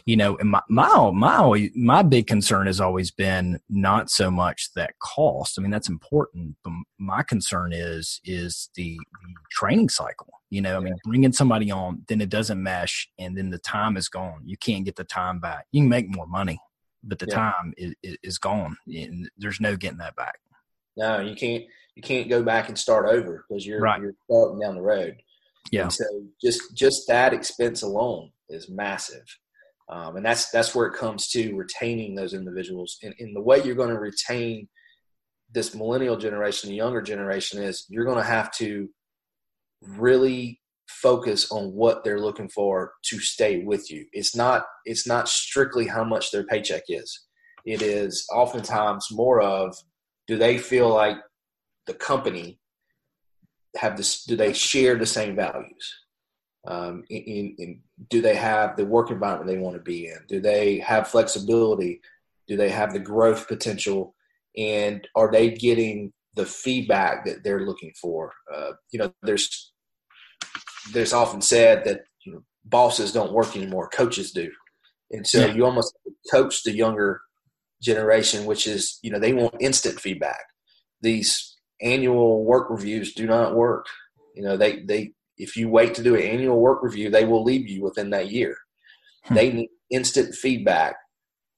you 0.05 0.17
know, 0.17 0.37
my, 0.43 0.61
my 0.69 1.11
my 1.11 1.69
my 1.75 2.01
big 2.01 2.27
concern 2.27 2.67
has 2.67 2.81
always 2.81 3.11
been 3.11 3.59
not 3.69 4.09
so 4.09 4.29
much 4.29 4.69
that 4.75 4.97
cost. 4.99 5.57
I 5.57 5.61
mean, 5.61 5.71
that's 5.71 5.89
important, 5.89 6.55
but 6.63 6.73
my 6.97 7.23
concern 7.23 7.71
is 7.73 8.19
is 8.23 8.69
the, 8.75 8.97
the 8.97 9.33
training 9.51 9.89
cycle. 9.89 10.27
You 10.49 10.61
know, 10.61 10.77
I 10.77 10.79
mean, 10.79 10.95
bringing 11.05 11.31
somebody 11.31 11.71
on, 11.71 12.03
then 12.07 12.21
it 12.21 12.29
doesn't 12.29 12.61
mesh, 12.61 13.07
and 13.19 13.37
then 13.37 13.49
the 13.49 13.59
time 13.59 13.97
is 13.97 14.09
gone. 14.09 14.41
You 14.45 14.57
can't 14.57 14.85
get 14.85 14.95
the 14.95 15.03
time 15.03 15.39
back. 15.39 15.67
You 15.71 15.81
can 15.81 15.89
make 15.89 16.13
more 16.13 16.27
money, 16.27 16.59
but 17.03 17.19
the 17.19 17.27
yeah. 17.27 17.35
time 17.35 17.73
is, 17.77 17.93
is 18.23 18.37
gone, 18.39 18.75
and 18.87 19.29
there's 19.37 19.61
no 19.61 19.75
getting 19.75 19.99
that 19.99 20.15
back. 20.15 20.39
No, 20.97 21.19
you 21.19 21.35
can't. 21.35 21.65
You 21.95 22.01
can't 22.01 22.29
go 22.29 22.41
back 22.41 22.69
and 22.69 22.79
start 22.79 23.09
over 23.09 23.45
because 23.47 23.65
you're 23.65 23.81
right. 23.81 24.01
you're 24.01 24.15
starting 24.29 24.59
down 24.59 24.75
the 24.75 24.81
road. 24.81 25.17
Yeah. 25.71 25.83
And 25.83 25.93
so 25.93 26.05
just 26.41 26.75
just 26.75 27.07
that 27.07 27.33
expense 27.33 27.81
alone 27.81 28.31
is 28.49 28.69
massive. 28.69 29.25
Um, 29.89 30.17
and 30.17 30.25
that's 30.25 30.51
that's 30.51 30.75
where 30.75 30.85
it 30.85 30.97
comes 30.97 31.29
to 31.29 31.55
retaining 31.55 32.13
those 32.13 32.33
individuals. 32.33 32.97
And, 33.01 33.13
and 33.19 33.35
the 33.35 33.41
way 33.41 33.61
you're 33.63 33.75
going 33.75 33.89
to 33.89 33.99
retain 33.99 34.67
this 35.51 35.73
millennial 35.73 36.15
generation, 36.15 36.69
the 36.69 36.75
younger 36.75 37.01
generation, 37.01 37.61
is 37.61 37.85
you're 37.89 38.05
going 38.05 38.17
to 38.17 38.23
have 38.23 38.51
to 38.57 38.87
really 39.81 40.59
focus 40.87 41.51
on 41.51 41.73
what 41.73 42.03
they're 42.03 42.19
looking 42.19 42.49
for 42.49 42.93
to 43.05 43.19
stay 43.19 43.63
with 43.63 43.91
you. 43.91 44.05
It's 44.11 44.35
not 44.35 44.65
it's 44.85 45.07
not 45.07 45.27
strictly 45.27 45.87
how 45.87 46.03
much 46.03 46.31
their 46.31 46.43
paycheck 46.43 46.83
is. 46.87 47.25
It 47.65 47.81
is 47.81 48.27
oftentimes 48.33 49.07
more 49.11 49.41
of 49.41 49.75
do 50.27 50.37
they 50.37 50.57
feel 50.57 50.89
like 50.89 51.17
the 51.87 51.93
company 51.93 52.59
have 53.75 53.97
this 53.97 54.23
do 54.23 54.35
they 54.35 54.53
share 54.53 54.95
the 54.95 55.05
same 55.05 55.35
values 55.35 55.95
um, 56.67 57.03
in, 57.09 57.55
in, 57.57 57.79
do 58.09 58.21
they 58.21 58.35
have 58.35 58.75
the 58.75 58.85
work 58.85 59.11
environment 59.11 59.49
they 59.49 59.57
want 59.57 59.75
to 59.75 59.81
be 59.81 60.07
in? 60.07 60.17
Do 60.27 60.39
they 60.39 60.79
have 60.79 61.07
flexibility? 61.07 62.01
Do 62.47 62.57
they 62.57 62.69
have 62.69 62.93
the 62.93 62.99
growth 62.99 63.47
potential? 63.47 64.15
And 64.57 65.07
are 65.15 65.31
they 65.31 65.51
getting 65.51 66.11
the 66.35 66.45
feedback 66.45 67.25
that 67.25 67.43
they're 67.43 67.65
looking 67.65 67.93
for? 67.99 68.33
Uh, 68.53 68.71
you 68.91 68.99
know, 68.99 69.13
there's 69.23 69.71
there's 70.91 71.13
often 71.13 71.41
said 71.41 71.83
that 71.85 72.01
you 72.25 72.33
know, 72.33 72.43
bosses 72.65 73.13
don't 73.13 73.33
work 73.33 73.55
anymore; 73.55 73.89
coaches 73.89 74.31
do, 74.31 74.51
and 75.11 75.25
so 75.25 75.45
yeah. 75.45 75.53
you 75.53 75.65
almost 75.65 75.97
coach 76.31 76.63
the 76.63 76.71
younger 76.71 77.21
generation, 77.81 78.45
which 78.45 78.67
is 78.67 78.99
you 79.01 79.11
know 79.11 79.19
they 79.19 79.33
want 79.33 79.55
instant 79.59 79.99
feedback. 79.99 80.43
These 81.01 81.55
annual 81.81 82.43
work 82.43 82.69
reviews 82.69 83.13
do 83.13 83.25
not 83.25 83.55
work. 83.55 83.85
You 84.35 84.43
know, 84.43 84.57
they 84.57 84.81
they 84.81 85.13
if 85.39 85.55
you 85.55 85.69
wait 85.69 85.95
to 85.95 86.03
do 86.03 86.15
an 86.15 86.21
annual 86.21 86.59
work 86.59 86.83
review, 86.83 87.09
they 87.09 87.25
will 87.25 87.43
leave 87.43 87.67
you 87.67 87.81
within 87.81 88.09
that 88.11 88.31
year. 88.31 88.55
Hmm. 89.23 89.35
They 89.35 89.51
need 89.51 89.69
instant 89.89 90.35
feedback 90.35 90.95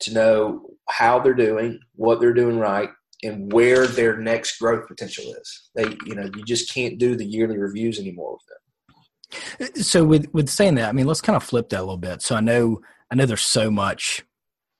to 0.02 0.14
know 0.14 0.62
how 0.90 1.20
they're 1.20 1.34
doing, 1.34 1.80
what 1.96 2.20
they're 2.20 2.34
doing 2.34 2.58
right, 2.58 2.90
and 3.24 3.52
where 3.52 3.88
their 3.88 4.18
next 4.18 4.60
growth 4.60 4.88
potential 4.88 5.26
is. 5.26 5.70
They, 5.76 5.96
you 6.06 6.16
know, 6.16 6.30
you 6.36 6.44
just 6.44 6.74
can't 6.74 6.98
do 6.98 7.16
the 7.16 7.26
yearly 7.26 7.58
reviews 7.58 8.00
anymore 8.00 8.34
with 8.34 9.70
them. 9.70 9.84
So 9.84 10.04
with 10.04 10.28
with 10.34 10.50
saying 10.50 10.76
that, 10.76 10.90
I 10.90 10.92
mean, 10.92 11.08
let's 11.08 11.22
kind 11.22 11.38
of 11.38 11.44
flip 11.44 11.70
that 11.70 11.80
a 11.80 11.82
little 11.82 11.98
bit. 11.98 12.22
So 12.22 12.36
I 12.36 12.42
know 12.42 12.82
I 13.12 13.16
know 13.16 13.26
there's 13.26 13.42
so 13.42 13.72
much 13.72 14.24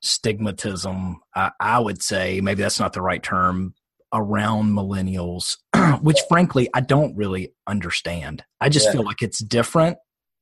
stigmatism. 0.04 1.16
I, 1.36 1.52
I 1.60 1.80
would 1.80 2.02
say 2.02 2.42
maybe 2.42 2.62
that's 2.62 2.80
not 2.80 2.94
the 2.94 3.02
right 3.02 3.22
term 3.22 3.76
around 4.14 4.72
millennials, 4.72 5.58
which 6.02 6.20
frankly 6.28 6.70
I 6.74 6.82
don't 6.82 7.16
really 7.16 7.54
understand. 7.68 8.44
I 8.60 8.70
just 8.70 8.88
Yeah. 8.88 8.94
feel 8.94 9.04
like 9.04 9.22
it's 9.22 9.40
different, 9.40 9.98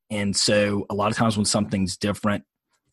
and 0.10 0.36
so 0.36 0.86
a 0.90 0.96
lot 0.96 1.12
of 1.12 1.18
times 1.18 1.38
when 1.38 1.46
something's 1.46 1.98
different, 1.98 2.44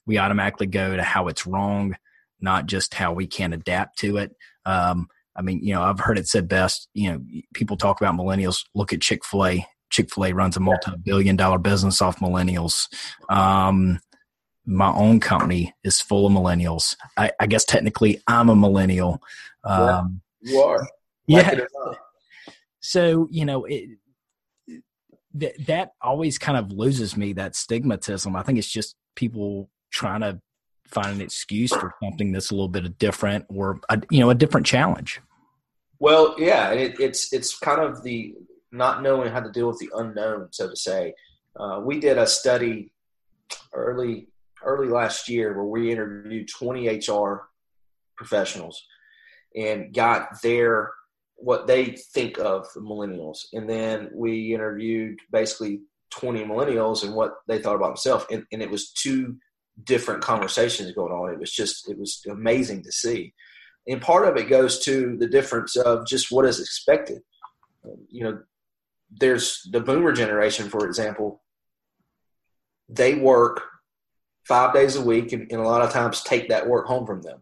we 0.07 0.19
automatically 0.19 0.67
go 0.67 0.97
to 0.97 1.03
how 1.03 1.29
it's 1.29 1.47
wrong, 1.47 1.97
not 2.41 2.67
just 2.67 2.95
how 2.95 3.13
we 3.13 3.27
can 3.27 3.53
adapt 3.53 3.99
to 4.01 4.19
it. 4.19 4.37
Um, 4.65 5.09
I 5.35 5.43
mean, 5.43 5.61
you 5.63 5.75
know, 5.75 5.83
I've 5.83 6.01
heard 6.01 6.19
it 6.19 6.29
said 6.29 6.49
best. 6.49 6.89
You 6.95 7.13
know, 7.13 7.21
people 7.55 7.77
talk 7.77 8.01
about 8.01 8.15
millennials. 8.15 8.65
Look 8.75 8.93
at 8.93 9.01
Chick 9.01 9.25
Fil 9.25 9.47
A. 9.47 9.67
Chick 9.91 10.13
Fil 10.13 10.27
A 10.27 10.33
runs 10.33 10.57
a 10.57 10.61
multi-billion-dollar 10.61 11.59
business 11.59 12.01
off 12.03 12.19
millennials. 12.21 12.89
Um, 13.29 14.01
my 14.65 14.93
own 14.93 15.21
company 15.21 15.75
is 15.85 16.01
full 16.01 16.27
of 16.27 16.33
millennials. 16.33 16.97
I, 17.17 17.31
I 17.39 17.47
guess 17.47 17.65
technically 17.65 18.21
I'm 18.27 18.49
a 18.49 18.57
millennial. 18.57 19.23
Um, 19.65 20.21
You 20.47 20.61
are. 20.61 20.89
yeah. 21.27 21.49
Like 21.49 21.59
it. 21.59 21.69
So 22.81 23.29
you 23.31 23.45
know 23.45 23.65
it. 23.65 23.91
That 25.35 25.67
that 25.67 25.91
always 26.01 26.39
kind 26.39 26.57
of 26.57 26.73
loses 26.73 27.17
me 27.17 27.35
that 27.35 27.53
stigmatism. 27.53 28.39
I 28.39 28.43
think 28.43 28.59
it's 28.59 28.71
just 28.71 28.97
people 29.17 29.69
trying 29.91 30.21
to 30.21 30.41
find 30.87 31.17
an 31.17 31.21
excuse 31.21 31.73
for 31.73 31.95
something 32.03 32.33
that's 32.33 32.51
a 32.51 32.55
little 32.55 32.69
bit 32.69 32.99
different 32.99 33.45
or 33.49 33.81
a, 33.89 34.01
you 34.11 34.21
know 34.21 34.31
a 34.31 34.35
different 34.35 34.67
challenge. 34.67 35.21
Well, 35.99 36.37
yeah, 36.39 36.71
it, 36.71 37.01
it's 37.01 37.33
it's 37.33 37.59
kind 37.59 37.81
of 37.81 38.03
the 38.03 38.35
not 38.73 39.03
knowing 39.03 39.33
how 39.33 39.41
to 39.41 39.51
deal 39.51 39.69
with 39.69 39.79
the 39.79 39.91
unknown, 39.95 40.49
so 40.53 40.69
to 40.69 40.77
say. 40.77 41.15
Uh, 41.59 41.81
we 41.83 41.99
did 41.99 42.19
a 42.19 42.27
study 42.27 42.93
early 43.75 44.29
early 44.65 44.89
last 44.89 45.29
year 45.29 45.55
where 45.55 45.65
we 45.65 45.91
interviewed 45.91 46.49
20 46.49 46.89
HR 46.89 47.49
professionals 48.17 48.85
and 49.57 49.95
got 49.95 50.41
their 50.43 50.93
what 51.37 51.67
they 51.67 51.97
think 52.15 52.39
of 52.39 52.67
the 52.75 52.81
millennials, 52.81 53.47
and 53.53 53.69
then 53.69 54.11
we 54.15 54.55
interviewed 54.55 55.19
basically 55.31 55.81
20 56.11 56.45
millennials 56.45 57.05
and 57.05 57.15
what 57.15 57.35
they 57.47 57.61
thought 57.61 57.77
about 57.77 57.89
themselves, 57.89 58.25
and, 58.31 58.45
and 58.53 58.63
it 58.63 58.71
was 58.71 58.93
two 58.93 59.37
different 59.85 60.23
conversations 60.23 60.93
going 60.93 61.13
on. 61.13 61.33
It 61.33 61.39
was 61.39 61.53
just 61.53 61.89
it 61.91 61.99
was 61.99 62.23
amazing 62.31 62.83
to 62.85 62.93
see 62.93 63.35
and 63.89 64.01
part 64.01 64.27
of 64.27 64.37
it 64.37 64.49
goes 64.49 64.81
to 64.81 65.17
the 65.17 65.29
difference 65.29 65.77
of 65.77 66.07
just 66.07 66.33
what 66.33 66.45
is 66.45 66.61
expected. 66.61 67.23
You 68.09 68.25
know, 68.25 68.39
there's 69.11 69.63
the 69.71 69.81
boomer 69.81 70.13
generation, 70.13 70.69
for 70.69 70.87
example, 70.87 71.43
they 72.89 73.15
work 73.15 73.63
five 74.45 74.75
days 74.75 74.97
a 74.97 75.03
week 75.03 75.33
and, 75.33 75.51
and 75.51 75.61
a 75.61 75.67
lot 75.67 75.83
of 75.83 75.93
times 75.93 76.23
take 76.23 76.49
that 76.49 76.67
work 76.67 76.87
home 76.87 77.07
from 77.07 77.23
them. 77.23 77.41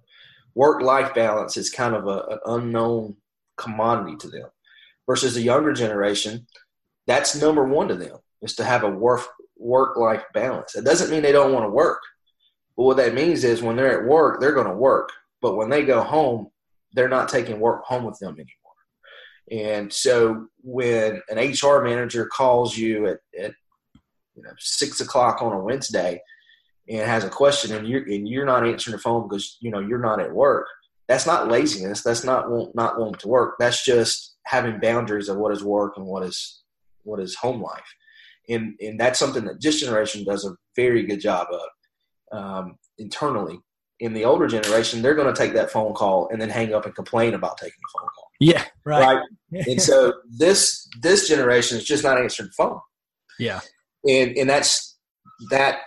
Work 0.54 0.82
life 0.82 1.14
balance 1.14 1.56
is 1.56 1.70
kind 1.70 1.94
of 1.94 2.06
a, 2.06 2.24
an 2.30 2.38
unknown 2.46 3.16
commodity 3.56 4.16
to 4.16 4.28
them 4.28 4.48
versus 5.06 5.34
the 5.34 5.42
younger 5.42 5.72
generation, 5.72 6.46
that's 7.06 7.40
number 7.40 7.64
one 7.64 7.88
to 7.88 7.94
them 7.94 8.18
is 8.42 8.54
to 8.56 8.64
have 8.64 8.84
a 8.84 8.90
work 8.90 9.22
work 9.56 9.96
life 9.96 10.24
balance. 10.32 10.74
It 10.74 10.84
doesn't 10.84 11.10
mean 11.10 11.22
they 11.22 11.32
don't 11.32 11.52
want 11.52 11.64
to 11.64 11.70
work. 11.70 12.00
But 12.76 12.84
what 12.84 12.96
that 12.96 13.14
means 13.14 13.44
is 13.44 13.62
when 13.62 13.76
they're 13.76 14.00
at 14.00 14.08
work, 14.08 14.40
they're 14.40 14.54
going 14.54 14.66
to 14.66 14.74
work. 14.74 15.10
But 15.40 15.56
when 15.56 15.70
they 15.70 15.84
go 15.84 16.02
home, 16.02 16.48
they're 16.92 17.08
not 17.08 17.28
taking 17.28 17.60
work 17.60 17.84
home 17.84 18.04
with 18.04 18.18
them 18.18 18.34
anymore. 18.34 18.50
And 19.50 19.92
so 19.92 20.48
when 20.62 21.20
an 21.28 21.38
HR 21.38 21.82
manager 21.82 22.26
calls 22.26 22.76
you 22.76 23.06
at, 23.06 23.18
at 23.38 23.52
you 24.34 24.42
know 24.42 24.50
six 24.58 25.00
o'clock 25.00 25.42
on 25.42 25.52
a 25.52 25.58
Wednesday 25.58 26.20
and 26.88 27.00
has 27.00 27.24
a 27.24 27.30
question 27.30 27.74
and 27.74 27.88
you're 27.88 28.02
and 28.02 28.28
you're 28.28 28.44
not 28.44 28.66
answering 28.66 28.92
the 28.92 29.02
phone 29.02 29.28
because 29.28 29.56
you 29.60 29.70
know 29.70 29.80
you're 29.80 29.98
not 29.98 30.20
at 30.20 30.34
work, 30.34 30.66
that's 31.08 31.26
not 31.26 31.48
laziness. 31.48 32.02
That's 32.02 32.24
not 32.24 32.50
want, 32.50 32.74
not 32.74 32.98
wanting 32.98 33.20
to 33.20 33.28
work. 33.28 33.56
That's 33.58 33.84
just 33.84 34.36
having 34.46 34.80
boundaries 34.80 35.28
of 35.28 35.36
what 35.36 35.52
is 35.52 35.64
work 35.64 35.94
and 35.96 36.06
what 36.06 36.22
is 36.22 36.62
what 37.02 37.20
is 37.20 37.34
home 37.34 37.62
life. 37.62 37.94
And 38.48 38.74
and 38.80 38.98
that's 39.00 39.18
something 39.18 39.44
that 39.44 39.60
this 39.60 39.80
generation 39.80 40.24
does 40.24 40.44
a 40.44 40.56
very 40.76 41.04
good 41.04 41.20
job 41.20 41.48
of 41.50 42.38
um, 42.38 42.78
internally 42.98 43.60
in 44.00 44.12
the 44.12 44.24
older 44.24 44.46
generation, 44.46 45.02
they're 45.02 45.14
going 45.14 45.32
to 45.32 45.38
take 45.38 45.54
that 45.54 45.70
phone 45.70 45.94
call 45.94 46.28
and 46.30 46.40
then 46.40 46.50
hang 46.50 46.74
up 46.74 46.84
and 46.84 46.94
complain 46.94 47.34
about 47.34 47.58
taking 47.58 47.78
the 47.80 47.98
phone 47.98 48.08
call. 48.14 48.30
Yeah, 48.40 48.64
right. 48.84 49.00
and 49.52 49.80
so 49.80 50.14
this 50.28 50.88
this 51.00 51.28
generation 51.28 51.78
is 51.78 51.84
just 51.84 52.02
not 52.02 52.18
answering 52.18 52.48
the 52.48 52.52
phone. 52.52 52.80
Yeah, 53.38 53.60
And 54.08 54.36
and 54.36 54.50
that's 54.50 54.96
that 55.50 55.80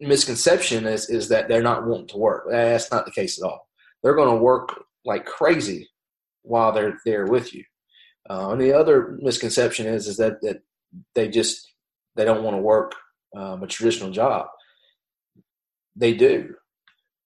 misconception 0.00 0.86
is 0.86 1.08
is 1.08 1.28
that 1.28 1.48
they're 1.48 1.62
not 1.62 1.86
wanting 1.86 2.08
to 2.08 2.18
work. 2.18 2.46
That's 2.50 2.90
not 2.90 3.04
the 3.04 3.12
case 3.12 3.40
at 3.40 3.46
all. 3.46 3.68
They're 4.02 4.16
going 4.16 4.36
to 4.36 4.42
work 4.42 4.84
like 5.04 5.24
crazy 5.24 5.88
while 6.42 6.72
they're 6.72 6.98
there 7.04 7.26
with 7.26 7.54
you. 7.54 7.64
Uh, 8.28 8.50
and 8.50 8.60
the 8.60 8.72
other 8.72 9.18
misconception 9.20 9.86
is 9.86 10.06
is 10.06 10.16
that 10.16 10.40
that 10.42 10.62
they 11.14 11.28
just 11.28 11.70
they 12.16 12.24
don't 12.24 12.42
want 12.42 12.56
to 12.56 12.62
work 12.62 12.94
um, 13.36 13.62
a 13.62 13.66
traditional 13.66 14.10
job. 14.10 14.46
They 15.96 16.14
do, 16.14 16.54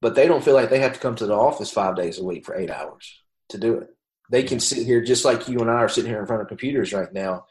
but 0.01 0.15
they 0.15 0.27
don't 0.27 0.45
feel 0.45 0.55
like 0.55 0.71
they 0.71 0.81
have 0.81 0.95
to 0.95 1.01
come 1.01 1.15
to 1.17 1.27
the 1.27 1.35
office 1.35 1.71
five 1.71 1.97
days 1.97 2.19
a 2.19 2.25
week 2.25 2.45
for 2.45 2.57
eight 2.57 2.71
hours 2.71 3.23
to 3.51 3.59
do 3.59 3.75
it. 3.79 3.89
They 4.31 4.43
can 4.43 4.61
sit 4.61 4.85
here 4.85 5.03
just 5.03 5.25
like 5.25 5.49
you 5.49 5.59
and 5.61 5.71
I 5.71 5.75
are 5.75 5.89
sitting 5.89 6.11
here 6.11 6.21
in 6.21 6.27
front 6.27 6.43
of 6.43 6.49
computers 6.49 6.93
right 6.93 7.13
now, 7.13 7.47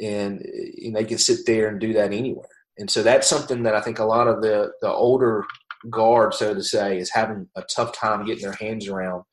and, 0.00 0.40
and 0.40 0.96
they 0.96 1.04
can 1.04 1.18
sit 1.18 1.40
there 1.44 1.68
and 1.68 1.78
do 1.78 1.92
that 1.94 2.12
anywhere. 2.12 2.48
And 2.78 2.90
so 2.90 3.02
that's 3.02 3.28
something 3.28 3.62
that 3.64 3.74
I 3.74 3.80
think 3.80 3.98
a 3.98 4.04
lot 4.04 4.28
of 4.28 4.40
the 4.40 4.72
the 4.80 4.90
older 4.90 5.44
guard, 5.90 6.34
so 6.34 6.54
to 6.54 6.62
say, 6.62 6.98
is 6.98 7.10
having 7.10 7.48
a 7.56 7.62
tough 7.62 7.92
time 7.92 8.24
getting 8.24 8.42
their 8.42 8.52
hands 8.52 8.88
around. 8.88 9.24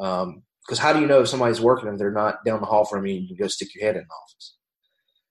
Um, 0.00 0.42
because 0.66 0.78
how 0.78 0.92
do 0.92 1.00
you 1.00 1.06
know 1.06 1.22
if 1.22 1.28
somebody's 1.28 1.62
working 1.62 1.88
if 1.88 1.98
they're 1.98 2.10
not 2.10 2.44
down 2.44 2.60
the 2.60 2.66
hall 2.66 2.84
from 2.84 3.06
you? 3.06 3.14
You 3.14 3.28
can 3.28 3.36
go 3.36 3.48
stick 3.48 3.74
your 3.74 3.84
head 3.84 3.96
in 3.96 4.02
the 4.02 4.14
office. 4.14 4.56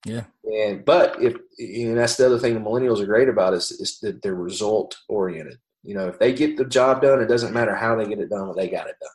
yeah, 0.05 0.23
And 0.65 0.83
but 0.83 1.21
if 1.21 1.35
and 1.59 1.97
that's 1.97 2.15
the 2.15 2.25
other 2.25 2.39
thing 2.39 2.55
the 2.55 2.59
millennials 2.59 2.99
are 3.01 3.05
great 3.05 3.29
about 3.29 3.53
is 3.53 3.71
is 3.71 3.99
that 3.99 4.21
they're 4.21 4.35
result 4.35 4.97
oriented. 5.09 5.59
You 5.83 5.95
know, 5.95 6.07
if 6.07 6.19
they 6.19 6.33
get 6.33 6.57
the 6.57 6.65
job 6.65 7.01
done, 7.01 7.21
it 7.21 7.27
doesn't 7.27 7.53
matter 7.53 7.75
how 7.75 7.95
they 7.95 8.07
get 8.07 8.19
it 8.19 8.29
done, 8.29 8.47
but 8.47 8.57
they 8.57 8.67
got 8.67 8.87
it 8.87 8.95
done. 8.99 9.11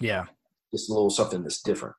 yeah. 0.00 0.24
Just 0.72 0.90
a 0.90 0.92
little 0.92 1.10
something 1.10 1.42
that's 1.42 1.62
different. 1.62 1.94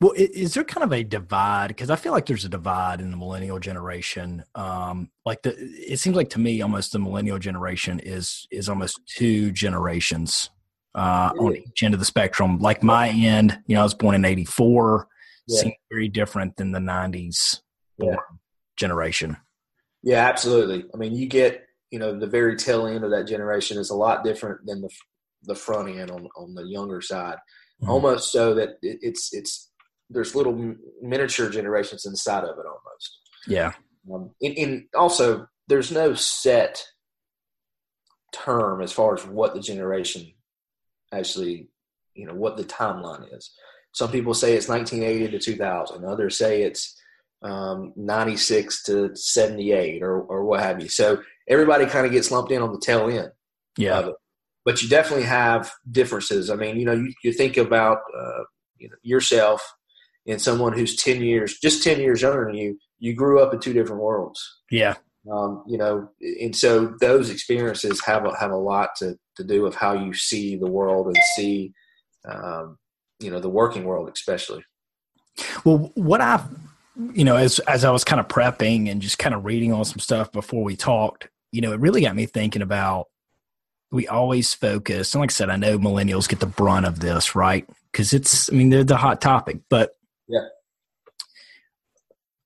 Well, 0.00 0.12
is 0.16 0.54
there 0.54 0.64
kind 0.64 0.84
of 0.84 0.92
a 0.92 1.02
divide? 1.02 1.68
Because 1.68 1.90
I 1.90 1.96
feel 1.96 2.12
like 2.12 2.26
there's 2.26 2.44
a 2.44 2.48
divide 2.48 3.00
in 3.00 3.10
the 3.10 3.16
millennial 3.16 3.58
generation. 3.58 4.44
Um, 4.54 5.10
like 5.24 5.42
the, 5.42 5.54
it 5.58 5.98
seems 5.98 6.16
like 6.16 6.30
to 6.30 6.38
me, 6.38 6.60
almost 6.60 6.92
the 6.92 6.98
millennial 6.98 7.38
generation 7.38 7.98
is 8.00 8.46
is 8.50 8.68
almost 8.68 9.00
two 9.06 9.50
generations 9.52 10.50
uh, 10.94 11.30
on 11.38 11.56
each 11.56 11.82
end 11.82 11.94
of 11.94 12.00
the 12.00 12.06
spectrum. 12.06 12.58
Like 12.58 12.82
my 12.82 13.08
end, 13.08 13.58
you 13.66 13.74
know, 13.74 13.80
I 13.80 13.84
was 13.84 13.94
born 13.94 14.14
in 14.14 14.24
'84. 14.24 15.08
Yeah. 15.46 15.60
Seems 15.60 15.74
very 15.90 16.08
different 16.08 16.56
than 16.56 16.72
the 16.72 16.78
'90s 16.78 17.60
born 17.98 18.18
generation. 18.76 19.36
Yeah, 20.02 20.28
absolutely. 20.28 20.84
I 20.92 20.96
mean, 20.96 21.14
you 21.14 21.26
get 21.26 21.66
you 21.90 21.98
know 21.98 22.18
the 22.18 22.26
very 22.26 22.56
tail 22.56 22.86
end 22.86 23.04
of 23.04 23.10
that 23.10 23.26
generation 23.26 23.78
is 23.78 23.90
a 23.90 23.96
lot 23.96 24.24
different 24.24 24.66
than 24.66 24.82
the 24.82 24.90
the 25.44 25.54
front 25.54 25.88
end 25.88 26.10
on 26.10 26.28
on 26.36 26.54
the 26.54 26.64
younger 26.64 27.00
side. 27.00 27.36
Mhm. 27.82 27.88
Almost 27.88 28.32
so 28.32 28.54
that 28.54 28.78
it, 28.82 28.98
it's 29.02 29.32
it's 29.32 29.70
there's 30.10 30.34
little 30.34 30.74
miniature 31.00 31.48
generations 31.48 32.06
inside 32.06 32.44
of 32.44 32.58
it 32.58 32.66
almost. 32.66 33.18
Yeah, 33.46 33.72
Um, 34.12 34.30
and, 34.40 34.56
and 34.58 34.84
also, 34.94 35.46
there's 35.68 35.90
no 35.90 36.14
set 36.14 36.84
term 38.32 38.82
as 38.82 38.92
far 38.92 39.14
as 39.14 39.26
what 39.26 39.54
the 39.54 39.60
generation 39.60 40.32
actually, 41.12 41.68
you 42.14 42.26
know, 42.26 42.34
what 42.34 42.56
the 42.56 42.64
timeline 42.64 43.34
is. 43.34 43.52
Some 43.92 44.10
people 44.10 44.34
say 44.34 44.54
it's 44.54 44.68
1980 44.68 45.32
to 45.32 45.38
2000. 45.38 46.04
Others 46.04 46.38
say 46.38 46.62
it's 46.62 46.96
um, 47.42 47.92
96 47.96 48.84
to 48.84 49.14
78 49.14 50.02
or, 50.02 50.20
or 50.22 50.44
what 50.44 50.60
have 50.60 50.80
you. 50.80 50.88
So 50.88 51.22
everybody 51.48 51.86
kind 51.86 52.06
of 52.06 52.12
gets 52.12 52.30
lumped 52.30 52.52
in 52.52 52.62
on 52.62 52.72
the 52.72 52.80
tail 52.80 53.08
end 53.08 53.32
yeah, 53.76 53.98
of 53.98 54.08
it. 54.08 54.14
But 54.64 54.82
you 54.82 54.88
definitely 54.88 55.24
have 55.24 55.72
differences. 55.90 56.50
I 56.50 56.54
mean, 56.54 56.78
you 56.78 56.84
know, 56.84 56.92
you, 56.92 57.12
you 57.24 57.32
think 57.32 57.56
about 57.56 57.98
uh, 58.16 58.44
you 58.78 58.88
know, 58.88 58.96
yourself 59.02 59.62
and 60.26 60.40
someone 60.40 60.72
who's 60.72 60.96
10 60.96 61.22
years, 61.22 61.58
just 61.58 61.82
10 61.82 62.00
years 62.00 62.22
younger 62.22 62.46
than 62.46 62.54
you, 62.54 62.78
you 62.98 63.14
grew 63.14 63.42
up 63.42 63.52
in 63.52 63.60
two 63.60 63.72
different 63.72 64.02
worlds. 64.02 64.40
yeah, 64.70 64.94
Um, 65.30 65.64
you 65.66 65.78
know, 65.78 66.08
and 66.20 66.54
so 66.54 66.94
those 67.00 67.30
experiences 67.30 68.04
have 68.04 68.24
a, 68.24 68.36
have 68.38 68.50
a 68.50 68.56
lot 68.56 68.90
to, 68.98 69.16
to 69.36 69.44
do 69.44 69.62
with 69.62 69.74
how 69.74 69.94
you 69.94 70.14
see 70.14 70.56
the 70.56 70.70
world 70.70 71.06
and 71.06 71.16
see, 71.36 71.72
um, 72.28 72.78
you 73.20 73.30
know, 73.30 73.40
the 73.40 73.48
working 73.48 73.84
world, 73.84 74.10
especially. 74.12 74.64
Well, 75.64 75.90
what 75.94 76.20
I've, 76.20 76.44
you 77.14 77.24
know, 77.24 77.36
as 77.36 77.58
as 77.60 77.84
I 77.84 77.90
was 77.90 78.04
kind 78.04 78.20
of 78.20 78.28
prepping 78.28 78.90
and 78.90 79.00
just 79.00 79.18
kind 79.18 79.34
of 79.34 79.44
reading 79.44 79.72
on 79.72 79.84
some 79.84 79.98
stuff 79.98 80.30
before 80.30 80.62
we 80.62 80.76
talked, 80.76 81.28
you 81.50 81.62
know, 81.62 81.72
it 81.72 81.80
really 81.80 82.02
got 82.02 82.16
me 82.16 82.26
thinking 82.26 82.62
about. 82.62 83.08
We 83.92 84.08
always 84.08 84.54
focus, 84.54 85.14
and 85.14 85.20
like 85.20 85.30
I 85.30 85.34
said, 85.34 85.50
I 85.50 85.56
know 85.56 85.78
millennials 85.78 86.28
get 86.28 86.40
the 86.40 86.46
brunt 86.46 86.86
of 86.86 87.00
this, 87.00 87.34
right? 87.36 87.68
Because 87.92 88.12
it's, 88.14 88.50
I 88.50 88.54
mean, 88.54 88.70
they're 88.70 88.84
the 88.84 88.96
hot 88.96 89.20
topic. 89.20 89.60
But 89.68 89.94
Yeah. 90.28 90.46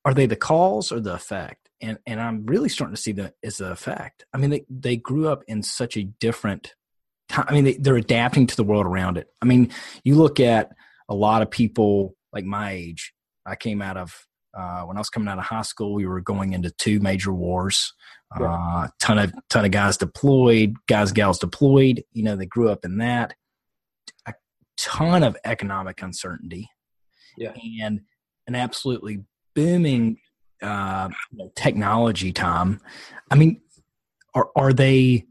are 0.04 0.12
they 0.14 0.26
the 0.26 0.36
cause 0.36 0.92
or 0.92 1.00
the 1.00 1.14
effect? 1.14 1.68
And 1.80 1.98
and 2.06 2.20
I'm 2.20 2.46
really 2.46 2.68
starting 2.68 2.94
to 2.96 3.00
see 3.00 3.12
that 3.12 3.34
as 3.44 3.58
the 3.58 3.70
effect. 3.70 4.24
I 4.32 4.38
mean, 4.38 4.50
they 4.50 4.64
they 4.70 4.96
grew 4.96 5.28
up 5.28 5.42
in 5.46 5.62
such 5.62 5.96
a 5.96 6.04
different 6.04 6.74
time. 7.28 7.44
I 7.48 7.52
mean, 7.52 7.64
they, 7.64 7.74
they're 7.74 7.96
adapting 7.96 8.46
to 8.46 8.56
the 8.56 8.64
world 8.64 8.86
around 8.86 9.18
it. 9.18 9.28
I 9.42 9.44
mean, 9.46 9.70
you 10.02 10.14
look 10.14 10.40
at 10.40 10.70
a 11.08 11.14
lot 11.14 11.42
of 11.42 11.50
people 11.50 12.16
like 12.32 12.44
my 12.44 12.72
age. 12.72 13.12
I 13.44 13.56
came 13.56 13.82
out 13.82 13.96
of 13.96 14.26
uh, 14.56 14.82
when 14.82 14.96
I 14.96 15.00
was 15.00 15.10
coming 15.10 15.28
out 15.28 15.38
of 15.38 15.44
high 15.44 15.62
school. 15.62 15.94
We 15.94 16.06
were 16.06 16.20
going 16.22 16.54
into 16.54 16.70
two 16.70 16.98
major 17.00 17.32
wars. 17.32 17.92
Yeah. 18.38 18.52
Uh, 18.52 18.88
ton 19.00 19.18
of 19.18 19.32
ton 19.48 19.64
of 19.64 19.70
guys 19.70 19.96
deployed, 19.96 20.74
guys 20.88 21.12
gals 21.12 21.38
deployed. 21.38 22.04
You 22.12 22.24
know, 22.24 22.36
they 22.36 22.46
grew 22.46 22.68
up 22.68 22.84
in 22.84 22.98
that. 22.98 23.34
A 24.26 24.34
ton 24.76 25.22
of 25.22 25.36
economic 25.44 26.02
uncertainty. 26.02 26.68
Yeah, 27.36 27.52
and 27.82 28.00
an 28.46 28.54
absolutely 28.54 29.24
booming 29.54 30.18
uh, 30.62 31.08
technology 31.54 32.32
time. 32.32 32.80
I 33.30 33.36
mean, 33.36 33.60
are 34.34 34.50
are 34.56 34.72
they 34.72 35.26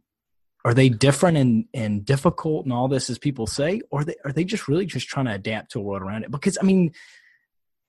are 0.64 0.74
they 0.74 0.90
different 0.90 1.38
and, 1.38 1.66
and 1.74 2.06
difficult 2.06 2.66
and 2.66 2.74
all 2.74 2.88
this 2.88 3.10
as 3.10 3.20
people 3.20 3.46
say, 3.46 3.82
or 3.92 4.02
are 4.02 4.04
they 4.06 4.16
are 4.26 4.32
they 4.32 4.44
just 4.44 4.68
really 4.68 4.86
just 4.86 5.08
trying 5.08 5.26
to 5.26 5.34
adapt 5.34 5.72
to 5.72 5.80
a 5.80 5.84
world 5.84 6.02
around 6.02 6.24
it? 6.24 6.32
Because 6.32 6.58
I 6.60 6.66
mean, 6.66 6.92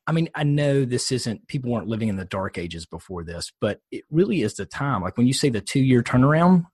I 0.06 0.12
mean, 0.12 0.28
I 0.34 0.44
know 0.44 0.84
this 0.84 1.10
isn't 1.10 1.48
people 1.48 1.70
weren't 1.72 1.88
living 1.88 2.08
in 2.08 2.16
the 2.16 2.24
dark 2.24 2.58
ages 2.58 2.86
before 2.86 3.24
this, 3.24 3.52
but 3.60 3.80
it 3.90 4.04
really 4.10 4.42
is 4.42 4.54
the 4.54 4.66
time. 4.66 5.02
Like 5.02 5.16
when 5.16 5.26
you 5.26 5.32
say 5.32 5.48
the 5.48 5.60
two 5.60 5.80
year 5.80 6.02
turnaround, 6.02 6.66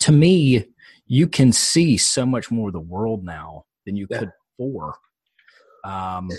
to 0.00 0.12
me, 0.12 0.66
you 1.06 1.26
can 1.26 1.52
see 1.52 1.96
so 1.96 2.24
much 2.24 2.50
more 2.50 2.68
of 2.68 2.72
the 2.72 2.80
world 2.80 3.24
now 3.24 3.64
than 3.84 3.96
you 3.96 4.06
yeah. 4.10 4.18
could 4.18 4.32
before. 4.56 4.94
Um, 5.84 6.30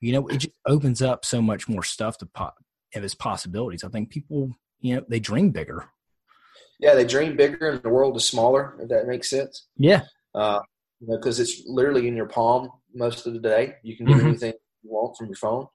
you 0.00 0.12
know, 0.12 0.26
it 0.28 0.38
just 0.38 0.54
opens 0.66 1.00
up 1.00 1.24
so 1.24 1.40
much 1.40 1.68
more 1.68 1.82
stuff 1.82 2.18
to 2.18 2.26
pop 2.26 2.56
of 2.94 3.04
its 3.04 3.14
possibilities. 3.14 3.84
I 3.84 3.88
think 3.88 4.10
people, 4.10 4.50
you 4.80 4.96
know, 4.96 5.04
they 5.08 5.20
dream 5.20 5.50
bigger. 5.50 5.84
Yeah, 6.80 6.94
they 6.94 7.04
dream 7.04 7.36
bigger, 7.36 7.70
and 7.70 7.82
the 7.82 7.88
world 7.88 8.16
is 8.16 8.24
smaller. 8.24 8.76
If 8.80 8.88
that 8.88 9.06
makes 9.06 9.30
sense. 9.30 9.66
Yeah. 9.76 10.02
Uh, 10.34 10.60
you 11.00 11.08
know, 11.08 11.16
because 11.16 11.40
it's 11.40 11.62
literally 11.66 12.08
in 12.08 12.16
your 12.16 12.26
palm 12.26 12.70
most 12.94 13.26
of 13.26 13.32
the 13.32 13.38
day. 13.38 13.76
You 13.82 13.96
can 13.96 14.06
do 14.06 14.14
mm-hmm. 14.14 14.26
anything 14.28 14.52
want 14.88 15.16
from 15.16 15.26
your 15.26 15.36
phone. 15.36 15.66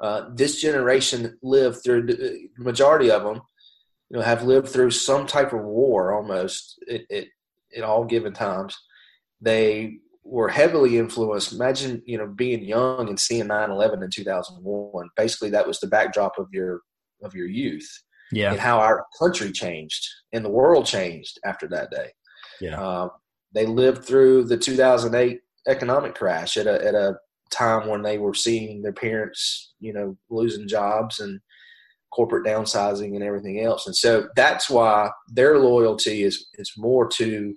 Uh, 0.00 0.30
this 0.34 0.60
generation 0.60 1.38
lived 1.42 1.78
through 1.84 2.06
the 2.06 2.48
majority 2.58 3.10
of 3.10 3.22
them, 3.22 3.40
you 4.10 4.18
know, 4.18 4.22
have 4.22 4.42
lived 4.42 4.68
through 4.68 4.90
some 4.90 5.26
type 5.26 5.52
of 5.52 5.62
war 5.62 6.12
almost 6.12 6.82
at, 6.90 7.02
at, 7.10 7.26
at 7.76 7.84
all 7.84 8.04
given 8.04 8.32
times. 8.32 8.76
They 9.40 9.98
were 10.24 10.48
heavily 10.48 10.98
influenced. 10.98 11.52
Imagine, 11.52 12.02
you 12.06 12.18
know, 12.18 12.26
being 12.26 12.64
young 12.64 13.08
and 13.08 13.18
seeing 13.18 13.46
9-11 13.46 14.02
in 14.02 14.10
2001. 14.10 15.08
Basically, 15.16 15.50
that 15.50 15.66
was 15.66 15.80
the 15.80 15.86
backdrop 15.86 16.38
of 16.38 16.48
your 16.52 16.80
of 17.22 17.34
your 17.34 17.46
youth. 17.46 17.88
Yeah. 18.32 18.50
And 18.50 18.60
how 18.60 18.80
our 18.80 19.04
country 19.18 19.52
changed 19.52 20.08
and 20.32 20.44
the 20.44 20.50
world 20.50 20.86
changed 20.86 21.38
after 21.44 21.68
that 21.68 21.90
day. 21.90 22.10
Yeah. 22.60 22.80
Uh, 22.80 23.08
they 23.54 23.66
lived 23.66 24.04
through 24.04 24.44
the 24.44 24.56
2008 24.56 25.40
economic 25.68 26.14
crash 26.14 26.56
at 26.56 26.66
a, 26.66 26.84
at 26.84 26.94
a 26.94 27.16
time 27.52 27.88
when 27.88 28.02
they 28.02 28.18
were 28.18 28.34
seeing 28.34 28.82
their 28.82 28.92
parents, 28.92 29.74
you 29.80 29.92
know, 29.92 30.16
losing 30.30 30.66
jobs 30.66 31.20
and 31.20 31.40
corporate 32.12 32.44
downsizing 32.44 33.14
and 33.14 33.22
everything 33.22 33.60
else. 33.60 33.86
And 33.86 33.96
so 33.96 34.28
that's 34.36 34.68
why 34.68 35.10
their 35.28 35.58
loyalty 35.58 36.24
is, 36.24 36.46
is 36.54 36.72
more 36.76 37.08
to 37.08 37.54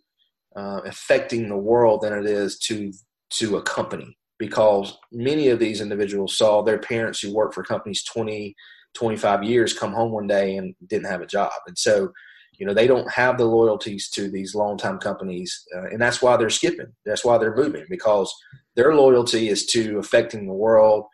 uh, 0.55 0.81
affecting 0.85 1.49
the 1.49 1.57
world 1.57 2.01
than 2.01 2.13
it 2.13 2.25
is 2.25 2.57
to 2.59 2.91
to 3.31 3.57
a 3.57 3.61
company 3.63 4.17
because 4.37 4.97
many 5.11 5.49
of 5.49 5.59
these 5.59 5.81
individuals 5.81 6.37
saw 6.37 6.61
their 6.61 6.77
parents 6.77 7.19
who 7.19 7.33
worked 7.33 7.53
for 7.53 7.63
companies 7.63 8.03
20 8.03 8.55
25 8.93 9.43
years 9.43 9.77
come 9.77 9.91
home 9.91 10.11
one 10.11 10.27
day 10.27 10.55
and 10.55 10.73
didn't 10.87 11.09
have 11.09 11.21
a 11.21 11.25
job 11.25 11.51
and 11.67 11.77
so 11.77 12.09
you 12.57 12.65
know 12.65 12.73
they 12.73 12.87
don't 12.87 13.09
have 13.11 13.37
the 13.37 13.45
loyalties 13.45 14.09
to 14.09 14.29
these 14.29 14.55
long 14.55 14.77
time 14.77 14.97
companies 14.97 15.65
uh, 15.75 15.87
and 15.87 16.01
that's 16.01 16.21
why 16.21 16.37
they're 16.37 16.49
skipping 16.49 16.91
that's 17.05 17.25
why 17.25 17.37
they're 17.37 17.55
moving 17.55 17.85
because 17.89 18.33
their 18.75 18.93
loyalty 18.95 19.49
is 19.49 19.65
to 19.65 19.97
affecting 19.99 20.45
the 20.45 20.53
world 20.53 21.05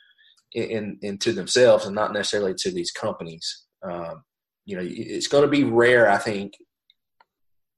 and, 0.56 0.98
and 1.02 1.22
to 1.22 1.32
themselves 1.32 1.86
and 1.86 1.96
not 1.96 2.14
necessarily 2.14 2.54
to 2.54 2.72
these 2.72 2.92
companies 2.92 3.66
um, 3.84 4.24
you 4.66 4.76
know 4.76 4.84
it's 4.86 5.28
going 5.28 5.44
to 5.44 5.50
be 5.50 5.64
rare 5.64 6.10
i 6.10 6.18
think 6.18 6.54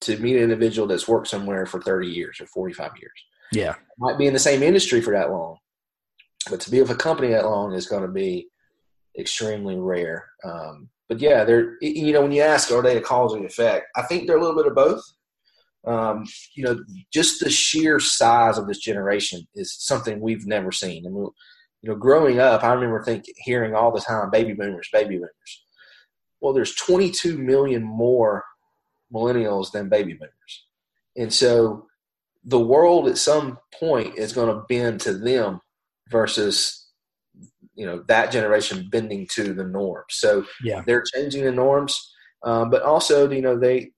to 0.03 0.17
meet 0.17 0.35
an 0.35 0.43
individual 0.43 0.88
that's 0.88 1.07
worked 1.07 1.29
somewhere 1.29 1.65
for 1.65 1.81
30 1.81 2.07
years 2.07 2.39
or 2.41 2.45
45 2.47 2.91
years. 2.99 3.11
Yeah. 3.53 3.75
Might 3.97 4.17
be 4.17 4.27
in 4.27 4.33
the 4.33 4.39
same 4.39 4.61
industry 4.61 5.01
for 5.01 5.13
that 5.13 5.31
long. 5.31 5.57
But 6.49 6.59
to 6.61 6.71
be 6.71 6.81
with 6.81 6.91
a 6.91 6.95
company 6.95 7.29
that 7.29 7.45
long 7.45 7.73
is 7.73 7.88
going 7.88 8.01
to 8.01 8.09
be 8.09 8.47
extremely 9.17 9.77
rare. 9.77 10.25
Um, 10.43 10.89
but 11.13 11.21
yeah, 11.21 11.43
they're, 11.43 11.78
you 11.80 12.12
know, 12.12 12.23
when 12.23 12.32
you 12.32 12.41
ask, 12.41 12.71
are 12.71 12.82
they 12.82 12.97
a 12.97 13.02
cause 13.02 13.34
and 13.34 13.45
effect? 13.45 13.86
I 13.95 14.02
think 14.02 14.26
they're 14.26 14.38
a 14.38 14.41
little 14.41 14.56
bit 14.56 14.65
of 14.65 14.73
both. 14.73 15.04
Um, 15.86 16.26
you 16.56 16.63
know, 16.63 16.84
just 17.13 17.39
the 17.39 17.52
sheer 17.52 17.99
size 17.99 18.58
of 18.58 18.65
this 18.65 18.80
generation 18.80 19.45
is 19.54 19.76
something 19.78 20.19
we've 20.19 20.47
never 20.47 20.71
seen. 20.71 21.06
I 21.06 21.10
mean, 21.10 21.30
you 21.84 21.89
know, 21.89 21.95
growing 21.95 22.39
up, 22.39 22.63
I 22.63 22.73
remember 22.73 23.04
thinking, 23.04 23.36
hearing 23.38 23.76
all 23.76 23.91
the 23.91 24.02
time, 24.02 24.32
baby 24.32 24.54
boomers, 24.54 24.89
baby 24.91 25.17
boomers. 25.17 25.63
Well, 26.41 26.52
there's 26.52 26.73
22 26.73 27.38
million 27.38 27.84
more 27.84 28.43
millennials 29.13 29.71
than 29.71 29.88
baby 29.88 30.13
boomers. 30.13 30.65
And 31.15 31.32
so 31.32 31.86
the 32.43 32.60
world 32.60 33.08
at 33.08 33.19
some 33.19 33.60
point 33.71 34.17
is 34.17 34.34
going 34.34 34.47
to 34.47 34.63
bend 34.67 35.02
to 35.02 35.13
them 35.13 35.62
versus 36.10 36.82
you 37.75 37.86
know 37.86 38.03
that 38.07 38.31
generation 38.31 38.88
bending 38.91 39.27
to 39.33 39.53
the 39.53 39.63
norms. 39.63 40.05
So 40.12 40.45
yeah, 40.63 40.83
they're 40.86 41.03
changing 41.13 41.43
the 41.43 41.51
norms, 41.51 41.97
um, 42.43 42.69
but 42.69 42.83
also 42.83 43.29
you 43.29 43.41
know 43.41 43.57
they 43.57 43.91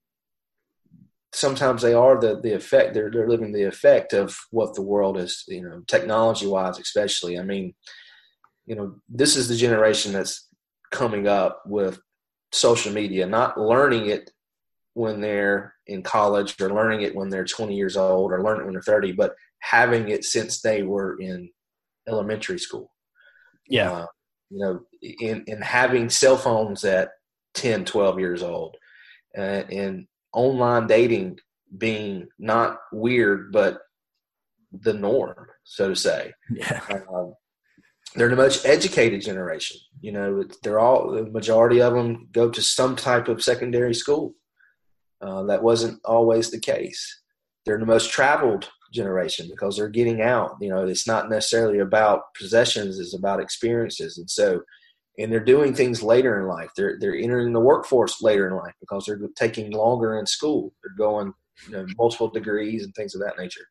sometimes 1.33 1.81
they 1.81 1.93
are 1.93 2.19
the 2.19 2.39
the 2.41 2.53
effect 2.53 2.93
they're 2.93 3.11
they're 3.11 3.29
living 3.29 3.51
the 3.51 3.63
effect 3.63 4.13
of 4.13 4.38
what 4.51 4.73
the 4.73 4.81
world 4.81 5.17
is 5.17 5.43
you 5.47 5.61
know 5.61 5.81
technology 5.88 6.47
wise 6.47 6.79
especially. 6.79 7.38
I 7.38 7.43
mean, 7.43 7.73
you 8.65 8.75
know 8.75 8.95
this 9.09 9.35
is 9.35 9.47
the 9.47 9.55
generation 9.55 10.13
that's 10.13 10.47
coming 10.91 11.27
up 11.27 11.61
with 11.65 11.99
social 12.51 12.93
media, 12.93 13.25
not 13.25 13.59
learning 13.59 14.07
it 14.07 14.31
when 14.93 15.19
they're 15.19 15.75
in 15.88 16.01
college 16.01 16.59
or 16.61 16.73
learning 16.73 17.01
it 17.01 17.13
when 17.13 17.29
they're 17.29 17.43
20 17.43 17.75
years 17.75 17.97
old 17.97 18.31
or 18.31 18.41
learning 18.41 18.61
it 18.61 18.65
when 18.65 18.73
they're 18.73 18.81
30, 18.81 19.11
but 19.11 19.35
having 19.59 20.09
it 20.09 20.23
since 20.23 20.61
they 20.61 20.83
were 20.83 21.19
in 21.19 21.49
elementary 22.07 22.57
school. 22.57 22.94
Yeah. 23.67 23.91
Uh, 23.91 24.06
you 24.49 24.60
know, 24.60 24.80
in, 25.01 25.43
in 25.47 25.62
having 25.62 26.10
cell 26.10 26.38
phones 26.38 26.84
at 26.84 27.10
10, 27.56 27.86
12 27.86 28.19
years 28.19 28.43
old 28.43 28.78
uh, 29.38 29.63
and 29.71 30.08
online 30.34 30.88
dating 30.88 31.39
being 31.78 32.28
not 32.38 32.80
weird, 32.91 33.51
but 33.51 33.80
the 34.71 34.93
norm, 34.93 35.47
so 35.63 35.89
to 35.89 35.95
say. 35.95 36.34
Yeah. 36.49 36.82
Um, 37.12 37.34
they're 38.15 38.30
the 38.30 38.36
most 38.36 38.65
educated 38.65 39.21
generation. 39.21 39.78
You 39.99 40.13
know, 40.13 40.43
they're 40.63 40.80
all 40.80 41.12
the 41.12 41.25
majority 41.25 41.82
of 41.82 41.93
them 41.93 42.30
go 42.32 42.49
to 42.49 42.62
some 42.62 42.95
type 42.95 43.28
of 43.28 43.43
secondary 43.43 43.93
school. 43.93 44.34
Uh, 45.21 45.43
that 45.43 45.63
wasn't 45.63 45.99
always 46.06 46.49
the 46.49 46.60
case. 46.60 47.21
They're 47.65 47.80
the 47.80 47.86
most 47.86 48.12
traveled 48.12 48.69
generation 48.95 49.47
because 49.49 49.77
they're 49.77 49.89
getting 49.89 50.21
out. 50.21 50.55
You 50.60 50.69
know, 50.69 50.86
it's 50.86 51.08
not 51.08 51.29
necessarily 51.29 51.79
about 51.79 52.34
possessions; 52.38 52.99
it's 52.99 53.15
about 53.15 53.41
experiences. 53.41 54.17
And 54.17 54.29
so, 54.29 54.62
and 55.17 55.31
they're 55.31 55.43
doing 55.43 55.73
things 55.73 56.01
later 56.01 56.39
in 56.39 56.47
life. 56.47 56.69
They're 56.75 56.97
they're 56.99 57.15
entering 57.15 57.53
the 57.53 57.60
workforce 57.60 58.21
later 58.21 58.47
in 58.47 58.55
life 58.55 58.73
because 58.79 59.05
they're 59.05 59.19
taking 59.36 59.71
longer 59.71 60.17
in 60.17 60.25
school. 60.25 60.73
They're 60.84 61.08
going 61.08 61.34
you 61.67 61.73
know, 61.73 61.86
multiple 61.97 62.29
degrees 62.29 62.84
and 62.84 62.93
things 62.95 63.15
of 63.15 63.21
that 63.21 63.38
nature, 63.38 63.65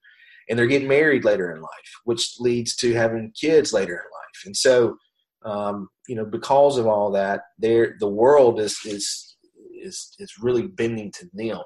and 0.48 0.58
they're 0.58 0.66
getting 0.66 0.88
married 0.88 1.24
later 1.24 1.52
in 1.52 1.60
life, 1.60 2.00
which 2.04 2.34
leads 2.38 2.76
to 2.76 2.94
having 2.94 3.32
kids 3.38 3.72
later 3.72 3.94
in 3.94 3.98
life. 3.98 4.46
And 4.46 4.56
so, 4.56 4.96
um, 5.44 5.88
you 6.08 6.16
know, 6.16 6.24
because 6.24 6.78
of 6.78 6.86
all 6.86 7.10
that, 7.12 7.42
there 7.58 7.96
the 8.00 8.08
world 8.08 8.60
is 8.60 8.78
is 8.84 9.36
is 9.82 10.14
is 10.18 10.32
really 10.40 10.66
bending 10.66 11.12
to 11.12 11.28
them. 11.34 11.62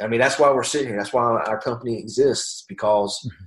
I 0.00 0.06
mean, 0.06 0.20
that's 0.20 0.38
why 0.38 0.50
we're 0.52 0.62
sitting 0.62 0.88
here. 0.88 0.96
That's 0.96 1.12
why 1.12 1.22
our 1.22 1.60
company 1.60 1.98
exists 1.98 2.64
because 2.68 3.18
mm-hmm. 3.26 3.44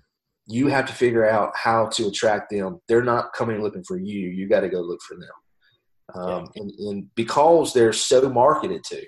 you 0.47 0.67
have 0.67 0.85
to 0.87 0.93
figure 0.93 1.27
out 1.27 1.51
how 1.55 1.87
to 1.93 2.07
attract 2.07 2.49
them. 2.49 2.79
They're 2.87 3.03
not 3.03 3.33
coming 3.33 3.61
looking 3.61 3.83
for 3.83 3.97
you. 3.97 4.29
You 4.29 4.47
got 4.47 4.61
to 4.61 4.69
go 4.69 4.81
look 4.81 5.01
for 5.01 5.15
them. 5.15 5.29
Um, 6.15 6.49
yeah. 6.55 6.61
and, 6.61 6.71
and, 6.71 7.15
because 7.15 7.73
they're 7.73 7.93
so 7.93 8.29
marketed 8.29 8.83
to, 8.85 9.01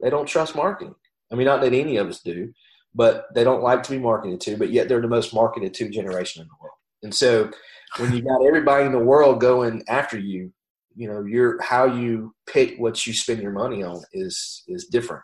they 0.00 0.10
don't 0.10 0.26
trust 0.26 0.54
marketing. 0.54 0.94
I 1.32 1.34
mean, 1.34 1.46
not 1.46 1.60
that 1.62 1.72
any 1.72 1.96
of 1.96 2.08
us 2.08 2.20
do, 2.20 2.52
but 2.94 3.26
they 3.34 3.42
don't 3.42 3.62
like 3.62 3.82
to 3.84 3.90
be 3.90 3.98
marketed 3.98 4.40
to. 4.42 4.56
But 4.56 4.70
yet, 4.70 4.88
they're 4.88 5.00
the 5.00 5.08
most 5.08 5.34
marketed 5.34 5.74
to 5.74 5.88
generation 5.88 6.42
in 6.42 6.48
the 6.48 6.54
world. 6.60 6.76
And 7.02 7.14
so, 7.14 7.50
when 7.98 8.12
you 8.12 8.22
got 8.22 8.46
everybody 8.46 8.84
in 8.84 8.92
the 8.92 8.98
world 8.98 9.40
going 9.40 9.82
after 9.88 10.18
you, 10.18 10.52
you 10.94 11.08
know 11.08 11.24
your 11.24 11.60
how 11.62 11.86
you 11.86 12.34
pick 12.46 12.76
what 12.78 13.06
you 13.06 13.12
spend 13.12 13.40
your 13.40 13.52
money 13.52 13.82
on 13.82 14.02
is 14.12 14.62
is 14.68 14.86
different 14.86 15.22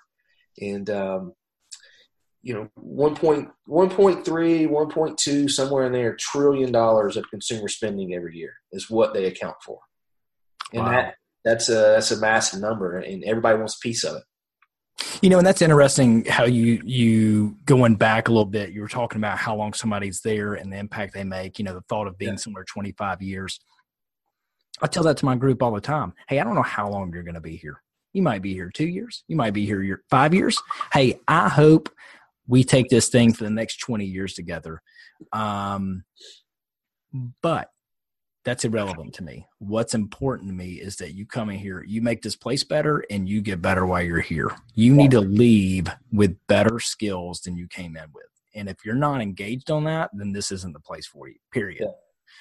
and 0.61 0.89
um, 0.91 1.33
you 2.43 2.55
know 2.55 2.69
1.1.3 2.79 3.51
1.2 3.69 5.51
somewhere 5.51 5.87
in 5.87 5.93
there 5.93 6.15
trillion 6.17 6.71
dollars 6.73 7.17
of 7.17 7.29
consumer 7.31 7.69
spending 7.69 8.15
every 8.15 8.37
year 8.37 8.55
is 8.73 8.89
what 8.91 9.15
they 9.15 9.27
account 9.27 9.57
for 9.65 9.79
and 10.73 10.85
Wow. 10.85 10.91
that 10.91 11.15
that's 11.45 11.69
a 11.69 11.75
that's 11.75 12.11
a 12.11 12.19
massive 12.19 12.61
number, 12.61 12.99
and 12.99 13.23
everybody 13.23 13.57
wants 13.57 13.77
a 13.77 13.79
piece 13.79 14.03
of 14.03 14.17
it. 14.17 14.25
You 15.23 15.31
know, 15.31 15.39
and 15.39 15.47
that's 15.47 15.63
interesting 15.63 16.25
how 16.25 16.43
you 16.45 16.83
you 16.85 17.57
going 17.67 17.95
back 17.95 18.27
a 18.27 18.33
little 18.33 18.45
bit. 18.45 18.71
You 18.73 18.81
were 18.81 18.89
talking 18.89 19.19
about 19.19 19.39
how 19.39 19.55
long 19.55 19.73
somebody's 19.73 20.23
there 20.23 20.55
and 20.55 20.73
the 20.73 20.77
impact 20.77 21.15
they 21.15 21.23
make. 21.23 21.61
You 21.61 21.65
know, 21.65 21.75
the 21.75 21.83
thought 21.83 22.09
of 22.09 22.19
being 22.19 22.33
Yeah. 22.33 22.37
somewhere 22.39 22.65
twenty 22.65 22.91
five 22.99 23.23
years. 23.23 23.61
I 24.83 24.89
tell 24.89 25.05
that 25.05 25.19
to 25.19 25.25
my 25.25 25.37
group 25.37 25.63
all 25.63 25.71
the 25.73 25.81
time. 25.81 26.15
Hey, 26.29 26.41
I 26.41 26.45
don't 26.45 26.57
know 26.57 26.63
how 26.63 26.91
long 26.91 27.13
you're 27.15 27.23
going 27.23 27.35
to 27.37 27.41
be 27.41 27.55
here. 27.57 27.81
You 28.17 28.23
might 28.23 28.41
be 28.41 28.55
here 28.55 28.71
two 28.71 28.87
years. 28.87 29.25
You 29.29 29.37
might 29.37 29.51
be 29.51 29.67
here 29.67 30.03
five 30.09 30.33
years. 30.33 30.57
Hey, 30.91 31.21
I 31.29 31.51
hope 31.51 31.91
we 32.47 32.65
take 32.65 32.89
this 32.89 33.11
thing 33.11 33.35
for 33.35 33.45
the 33.45 33.51
next 33.51 33.77
twenty 33.77 34.07
years 34.07 34.33
together. 34.33 34.81
Um, 35.35 36.03
but 37.43 37.69
that's 38.47 38.65
irrelevant 38.65 39.13
to 39.17 39.23
me. 39.23 39.47
What's 39.59 39.93
important 39.93 40.49
to 40.49 40.55
me 40.55 40.77
is 40.77 40.97
that 40.97 41.13
you 41.13 41.27
come 41.27 41.51
in 41.51 41.59
here, 41.59 41.85
you 41.87 42.01
make 42.01 42.23
this 42.23 42.37
place 42.37 42.65
better, 42.65 43.05
and 43.11 43.29
you 43.29 43.43
get 43.43 43.61
better 43.61 43.85
while 43.85 44.01
you're 44.01 44.21
here. 44.21 44.51
You 44.75 44.95
need 44.95 45.11
to 45.11 45.21
leave 45.21 45.89
with 46.11 46.39
better 46.47 46.81
skills 46.81 47.43
than 47.43 47.55
you 47.55 47.69
came 47.69 47.99
in 47.99 48.07
with. 48.15 48.25
And 48.55 48.67
if 48.67 48.79
you're 48.83 48.95
not 48.95 49.21
engaged 49.21 49.71
on 49.71 49.85
that, 49.85 50.09
then 50.15 50.33
this 50.33 50.51
isn't 50.53 50.73
the 50.73 50.81
place 50.81 51.07
for 51.07 51.29
you. 51.29 51.37
Period. 51.53 51.81
Yeah. 51.83 51.89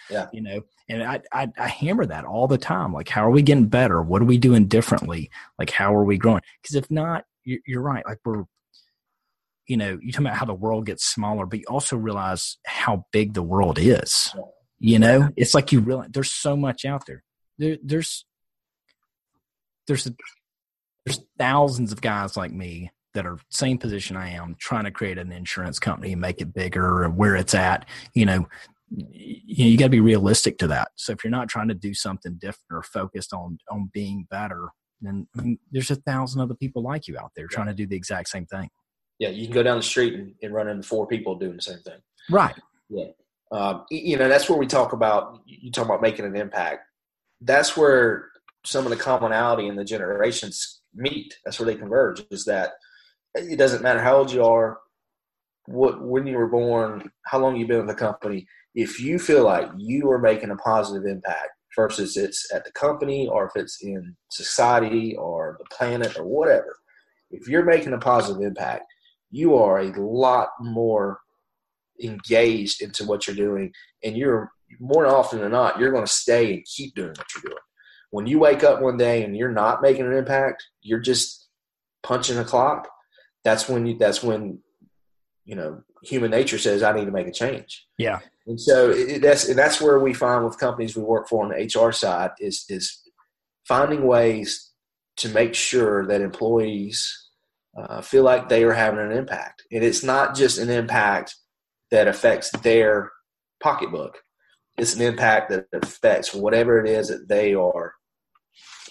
Yeah. 0.10 0.28
You 0.34 0.42
know, 0.42 0.62
and 0.90 1.04
I, 1.04 1.22
I 1.32 1.48
I 1.58 1.68
hammer 1.68 2.06
that 2.06 2.26
all 2.26 2.48
the 2.48 2.58
time. 2.58 2.94
Like, 2.94 3.10
how 3.10 3.26
are 3.26 3.32
we 3.32 3.42
getting 3.42 3.68
better? 3.68 4.02
What 4.02 4.22
are 4.22 4.26
we 4.26 4.38
doing 4.38 4.68
differently? 4.68 5.30
Like, 5.60 5.70
how 5.72 5.96
are 5.96 6.04
we 6.04 6.18
growing? 6.18 6.42
Because 6.62 6.76
if 6.76 6.90
not, 6.92 7.26
you- 7.44 7.62
you're 7.66 7.82
right. 7.82 8.06
Like 8.06 8.20
we're 8.26 8.44
you 9.68 9.78
know, 9.78 9.98
you 10.00 10.12
talk 10.12 10.22
about 10.22 10.36
how 10.36 10.46
the 10.46 10.54
world 10.54 10.86
gets 10.86 11.04
smaller, 11.06 11.48
but 11.48 11.58
you 11.60 11.66
also 11.68 11.98
realize 11.98 12.58
how 12.68 13.06
big 13.12 13.34
the 13.34 13.42
world 13.42 13.80
is. 13.80 14.32
You 14.78 15.00
know, 15.00 15.30
it's 15.36 15.56
like 15.56 15.72
you 15.72 15.80
realize 15.80 16.10
there's 16.12 16.32
so 16.32 16.56
much 16.56 16.86
out 16.86 17.06
there. 17.08 17.24
there 17.58 17.78
there's 17.84 18.26
there's 19.88 20.06
a, 20.08 20.14
there's 21.06 21.20
thousands 21.38 21.92
of 21.92 22.02
guys 22.02 22.36
like 22.38 22.52
me 22.52 22.92
that 23.14 23.26
are 23.26 23.40
same 23.50 23.78
position 23.78 24.18
I 24.18 24.30
am, 24.32 24.56
trying 24.60 24.84
to 24.84 24.92
create 24.92 25.18
an 25.18 25.32
insurance 25.32 25.80
company 25.80 26.12
and 26.12 26.22
make 26.22 26.42
it 26.42 26.54
bigger 26.54 27.04
and 27.04 27.16
where 27.16 27.36
it's 27.36 27.56
at. 27.56 27.86
You 28.14 28.26
know, 28.26 28.48
you, 28.96 29.66
you 29.66 29.78
got 29.78 29.86
to 29.86 29.90
be 29.90 30.00
realistic 30.00 30.58
to 30.60 30.68
that. 30.68 30.90
So 30.96 31.12
if 31.12 31.24
you're 31.24 31.32
not 31.32 31.48
trying 31.48 31.68
to 31.68 31.74
do 31.74 31.94
something 31.94 32.34
different 32.40 32.72
or 32.72 32.84
focused 32.84 33.34
on 33.34 33.58
on 33.70 33.90
being 33.94 34.28
better, 34.30 34.70
then 35.02 35.28
I 35.38 35.42
mean, 35.42 35.60
there's 35.72 35.92
a 35.92 35.96
thousand 35.96 36.42
other 36.42 36.56
people 36.56 36.82
like 36.82 37.08
you 37.08 37.18
out 37.18 37.32
there 37.36 37.48
trying 37.48 37.68
to 37.68 37.74
do 37.74 37.86
the 37.86 37.96
exact 37.96 38.30
same 38.30 38.46
thing. 38.46 38.70
Yeah, 39.20 39.30
you 39.30 39.46
can 39.46 39.54
go 39.54 39.64
down 39.64 39.78
the 39.78 39.84
street 39.84 40.14
and, 40.14 40.34
and 40.42 40.54
run 40.54 40.68
into 40.68 40.88
four 40.88 41.08
people 41.08 41.36
doing 41.36 41.56
the 41.56 41.62
same 41.62 41.80
thing. 41.80 42.00
Right. 42.30 42.56
Yeah. 42.90 43.06
Um, 43.52 43.86
you 43.90 44.18
know, 44.18 44.28
that's 44.28 44.50
where 44.50 44.58
we 44.58 44.68
talk 44.68 44.94
about 44.94 45.40
you 45.46 45.72
talk 45.72 45.86
about 45.86 46.02
making 46.02 46.26
an 46.26 46.36
impact. 46.36 46.88
That's 47.42 47.78
where 47.78 48.30
some 48.66 48.86
of 48.86 48.90
the 48.90 48.98
commonality 48.98 49.68
in 49.68 49.76
the 49.76 49.86
generations 49.86 50.82
meet. 50.94 51.36
That's 51.46 51.60
where 51.60 51.68
they 51.68 51.76
converge. 51.76 52.24
Is 52.32 52.46
that 52.46 52.74
it 53.36 53.58
doesn't 53.58 53.84
matter 53.84 54.02
how 54.02 54.18
old 54.18 54.32
you 54.32 54.44
are, 54.44 54.80
what 55.68 56.02
when 56.02 56.28
you 56.28 56.38
were 56.38 56.50
born, 56.50 57.10
how 57.26 57.40
long 57.40 57.56
you've 57.56 57.68
been 57.68 57.86
with 57.86 57.88
the 57.88 57.96
company. 57.96 58.48
If 58.74 59.00
you 59.00 59.20
feel 59.20 59.46
like 59.46 59.70
you 59.78 60.10
are 60.12 60.20
making 60.20 60.52
a 60.52 60.56
positive 60.58 61.06
impact, 61.06 61.50
versus 61.76 62.16
it's 62.18 62.52
at 62.54 62.64
the 62.64 62.72
company 62.72 63.28
or 63.28 63.46
if 63.46 63.52
it's 63.56 63.84
in 63.84 64.16
society 64.30 65.16
or 65.18 65.58
the 65.60 65.76
planet 65.76 66.18
or 66.18 66.26
whatever, 66.26 66.78
if 67.32 67.48
you're 67.48 67.66
making 67.66 67.94
a 67.94 67.98
positive 67.98 68.42
impact, 68.42 68.86
you 69.32 69.56
are 69.56 69.80
a 69.80 70.02
lot 70.02 70.50
more 70.62 71.20
engaged 72.04 72.82
into 72.82 73.06
what 73.06 73.28
you're 73.28 73.36
doing 73.36 73.72
and 74.04 74.18
you're 74.18 74.52
more 74.80 75.06
often 75.08 75.40
than 75.40 75.52
not 75.52 75.80
you're 75.80 75.92
going 75.92 76.06
to 76.06 76.12
stay 76.12 76.54
and 76.54 76.66
keep 76.66 76.94
doing 76.94 77.14
what 77.16 77.28
you're 77.34 77.50
doing 77.50 77.62
when 78.12 78.28
you 78.28 78.38
wake 78.38 78.64
up 78.64 78.82
one 78.82 78.98
day 78.98 79.24
and 79.24 79.38
you're 79.38 79.52
not 79.52 79.82
making 79.82 80.06
an 80.06 80.12
impact 80.12 80.62
you're 80.82 81.00
just 81.00 81.48
punching 82.04 82.38
a 82.38 82.44
clock 82.44 82.90
that's 83.46 83.70
when 83.70 83.86
you 83.86 83.98
that's 83.98 84.22
when 84.22 84.60
you 85.46 85.56
know 85.56 85.82
human 86.04 86.32
nature 86.32 86.58
says 86.58 86.84
i 86.84 86.92
need 86.92 87.06
to 87.06 87.12
make 87.12 87.28
a 87.28 87.32
change 87.32 87.86
Yeah. 87.98 88.20
and 88.48 88.60
so 88.60 88.90
it, 88.92 89.22
that's 89.22 89.48
and 89.48 89.58
that's 89.58 89.80
where 89.80 90.00
we 90.00 90.14
find 90.14 90.44
with 90.44 90.60
companies 90.60 90.96
we 90.96 91.04
work 91.04 91.28
for 91.30 91.44
on 91.44 91.50
the 91.50 91.80
hr 91.80 91.92
side 91.92 92.32
is 92.40 92.66
is 92.70 93.02
finding 93.68 94.06
ways 94.06 94.72
to 95.18 95.30
make 95.30 95.56
sure 95.56 96.06
that 96.08 96.22
employees 96.22 97.30
uh, 97.78 98.02
feel 98.02 98.24
like 98.24 98.50
they 98.50 98.64
are 98.64 98.74
having 98.74 99.00
an 99.00 99.12
impact 99.12 99.64
and 99.72 99.84
it's 99.84 100.04
not 100.04 100.36
just 100.36 100.58
an 100.58 100.70
impact 100.70 101.36
that 101.92 102.08
affects 102.08 102.50
their 102.62 103.12
pocketbook. 103.62 104.18
It's 104.78 104.96
an 104.96 105.02
impact 105.02 105.50
that 105.52 105.66
affects 105.74 106.34
whatever 106.34 106.84
it 106.84 106.90
is 106.90 107.08
that 107.08 107.28
they 107.30 107.54
are, 107.54 107.94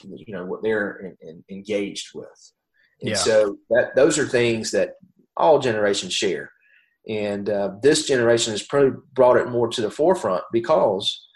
you 0.03 0.35
know, 0.35 0.47
what 0.47 0.63
they're 0.63 0.97
in, 0.99 1.17
in, 1.29 1.45
engaged 1.51 2.09
with. 2.15 2.53
And 3.01 3.11
Yeah. 3.11 3.17
so 3.17 3.59
that 3.71 3.95
those 3.95 4.19
are 4.19 4.27
things 4.27 4.71
that 4.71 4.95
all 5.37 5.59
generations 5.59 6.13
share. 6.13 6.51
And 7.09 7.51
uh, 7.51 7.73
this 7.83 8.07
generation 8.07 8.53
has 8.53 8.63
probably 8.63 8.99
brought 9.13 9.37
it 9.37 9.49
more 9.49 9.69
to 9.69 9.83
the 9.83 9.91
forefront 9.91 10.45
because 10.53 11.27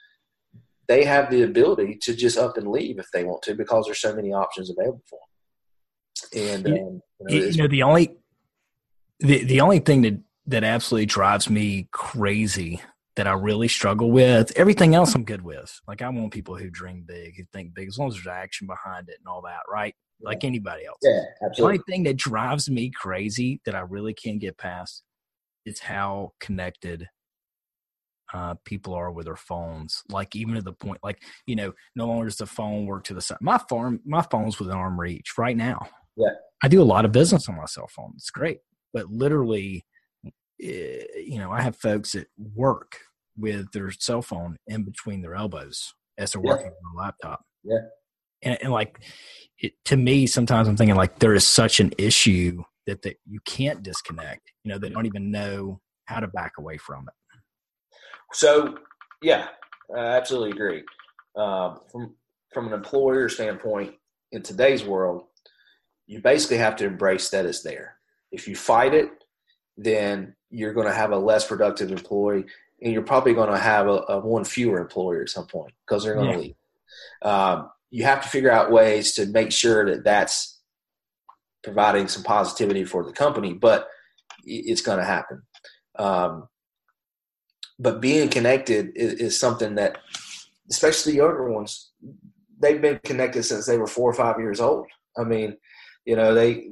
they 0.87 1.05
have 1.05 1.31
the 1.31 1.43
ability 1.43 1.99
to 2.03 2.15
just 2.15 2.39
up 2.39 2.57
and 2.57 2.69
leave 2.69 2.99
if 2.99 3.07
they 3.13 3.25
want 3.25 3.43
to 3.43 3.55
because 3.55 3.85
there's 3.85 4.01
so 4.01 4.15
many 4.15 4.33
options 4.33 4.71
available 4.71 5.03
for 5.09 5.19
them. 6.33 6.43
And 6.43 6.67
um, 6.67 6.73
You- 7.29 7.41
know, 7.41 7.47
you 7.47 7.57
know 7.63 7.69
the 7.69 7.83
only 7.83 8.17
the 9.21 9.45
the 9.45 9.61
only 9.61 9.81
thing 9.81 10.03
that 10.03 10.19
that 10.47 10.65
absolutely 10.65 11.07
drives 11.07 11.51
me 11.51 11.89
crazy 11.93 12.81
that 13.17 13.27
I 13.27 13.33
really 13.33 13.69
struggle 13.69 14.11
with 14.11 14.53
everything 14.57 14.95
else 14.95 15.15
I'm 15.15 15.25
good 15.25 15.43
with. 15.43 15.81
Like 15.89 16.01
I 16.03 16.09
want 16.09 16.33
people 16.33 16.57
who 16.57 16.71
dream 16.71 17.05
big, 17.07 17.37
who 17.37 17.43
think 17.53 17.75
big, 17.75 17.89
as 17.89 17.99
long 17.99 18.09
as 18.09 18.15
there's 18.15 18.29
action 18.29 18.67
behind 18.69 19.09
it 19.09 19.17
and 19.19 19.27
all 19.27 19.43
that, 19.43 19.61
right? 19.69 19.95
Like 20.21 20.43
anybody 20.45 20.85
else. 20.85 20.99
yeah, 21.03 21.21
The 21.57 21.63
only 21.63 21.81
thing 21.89 22.03
that 22.05 22.17
drives 22.17 22.69
me 22.69 22.91
crazy 22.91 23.61
that 23.65 23.75
I 23.75 23.81
really 23.81 24.15
can't 24.15 24.41
get 24.41 24.59
past 24.59 25.03
is 25.65 25.79
how 25.81 26.33
connected 26.41 27.07
uh, 28.35 28.55
people 28.65 28.95
are 28.95 29.11
with 29.13 29.27
their 29.27 29.37
phones. 29.37 30.03
Like 30.11 30.35
even 30.37 30.55
to 30.57 30.63
the 30.63 30.73
point, 30.73 30.99
like 31.03 31.23
you 31.47 31.57
know, 31.57 31.73
no 31.97 32.07
longer 32.07 32.27
does 32.27 32.37
the 32.37 32.47
phone 32.47 32.87
work 32.87 33.05
to 33.05 33.15
the 33.15 33.21
side. 33.21 33.39
My 33.41 33.59
phone, 33.71 34.01
my 34.05 34.23
phone's 34.23 34.59
within 34.59 34.75
arm 34.77 34.99
reach 35.01 35.39
right 35.39 35.57
now. 35.57 35.89
Yeah. 36.17 36.31
I 36.63 36.69
do 36.69 36.83
a 36.83 36.85
lot 36.85 37.05
of 37.05 37.13
business 37.13 37.49
on 37.49 37.57
my 37.57 37.67
cell 37.67 37.87
phone. 37.89 38.13
It's 38.17 38.31
great, 38.31 38.59
but 38.93 39.07
literally, 39.11 39.87
eh, 40.61 41.05
you 41.17 41.39
know, 41.39 41.53
I 41.53 41.63
have 41.63 41.77
folks 41.77 42.13
that 42.13 42.27
work 42.55 42.99
with 43.37 43.71
their 43.73 43.93
cell 43.93 44.21
phone 44.23 44.57
in 44.67 44.83
between 44.83 45.23
their 45.23 45.37
elbows 45.37 45.95
as 46.19 46.33
they're 46.33 46.43
Yeah. 46.45 46.51
working 46.55 46.67
on 46.73 46.95
a 46.95 46.99
laptop. 46.99 47.45
Yeah. 47.63 47.79
And, 48.43 48.59
and 48.63 48.73
like 48.73 49.01
it, 49.59 49.73
to 49.87 49.97
me, 49.97 50.27
sometimes 50.27 50.69
I'm 50.69 50.77
thinking 50.77 50.97
like 50.97 51.19
there 51.19 51.35
is 51.35 51.47
such 51.47 51.81
an 51.81 51.93
issue 51.99 52.63
that 52.87 53.03
that 53.03 53.17
you 53.27 53.41
can't 53.45 53.83
disconnect. 53.83 54.53
You 54.65 54.73
know, 54.73 54.79
they 54.79 54.89
don't 54.89 55.07
even 55.07 55.31
know 55.31 55.81
how 56.05 56.21
to 56.21 56.29
back 56.29 56.53
away 56.59 56.79
from 56.79 57.07
it. 57.09 57.15
So, 58.33 58.79
yeah, 59.23 59.49
I 59.97 60.01
absolutely 60.01 60.51
agree. 60.51 60.83
Um, 61.37 61.81
from 61.91 62.15
from 62.53 62.67
an 62.67 62.73
employer 62.73 63.29
standpoint, 63.29 63.95
in 64.33 64.43
today's 64.43 64.85
world, 64.85 65.25
you 66.07 66.21
basically 66.21 66.59
have 66.59 66.77
to 66.77 66.87
embrace 66.87 67.29
that 67.31 67.47
it's 67.47 67.63
there. 67.63 67.97
If 68.33 68.49
you 68.49 68.57
fight 68.57 68.95
it, 68.95 69.11
then 69.77 70.35
you're 70.51 70.73
going 70.73 70.87
to 70.87 70.93
have 70.93 71.13
a 71.13 71.19
less 71.19 71.47
productive 71.47 71.91
employee, 71.91 72.45
and 72.83 72.93
you're 72.93 73.03
probably 73.03 73.35
going 73.35 73.51
to 73.51 73.59
have 73.59 73.87
a, 73.87 74.03
a 74.09 74.21
one 74.21 74.45
fewer 74.45 74.81
employer 74.81 75.23
at 75.23 75.29
some 75.29 75.47
point 75.47 75.73
because 75.87 76.05
they're 76.05 76.15
going 76.15 76.27
to 76.27 76.33
Yeah. 76.33 76.39
leave. 76.39 76.55
Um, 77.23 77.71
you 77.91 78.05
have 78.05 78.23
to 78.23 78.29
figure 78.29 78.51
out 78.51 78.71
ways 78.71 79.13
to 79.15 79.27
make 79.27 79.53
sure 79.53 79.87
that 79.87 80.05
that's 80.05 80.61
providing 81.63 82.09
some 82.09 82.23
positivity 82.23 82.85
for 82.85 83.05
the 83.05 83.13
company, 83.13 83.53
but 83.53 83.89
it's 84.45 84.83
going 84.83 84.99
to 84.99 85.05
happen. 85.05 85.43
Um, 85.99 86.49
but 87.79 88.01
being 88.01 88.29
connected 88.29 88.91
is, 88.95 89.15
is 89.15 89.41
something 89.41 89.75
that, 89.77 89.99
especially 90.71 91.13
the 91.13 91.19
younger 91.19 91.51
ones, 91.51 91.93
they've 92.61 92.81
been 92.81 93.01
connected 93.05 93.43
since 93.45 93.67
they 93.67 93.79
were 93.79 93.87
four 93.87 94.11
or 94.11 94.15
five 94.15 94.39
years 94.39 94.61
old. 94.61 94.87
I 95.17 95.25
mean, 95.25 95.57
you 96.05 96.17
know, 96.17 96.35
they 96.35 96.69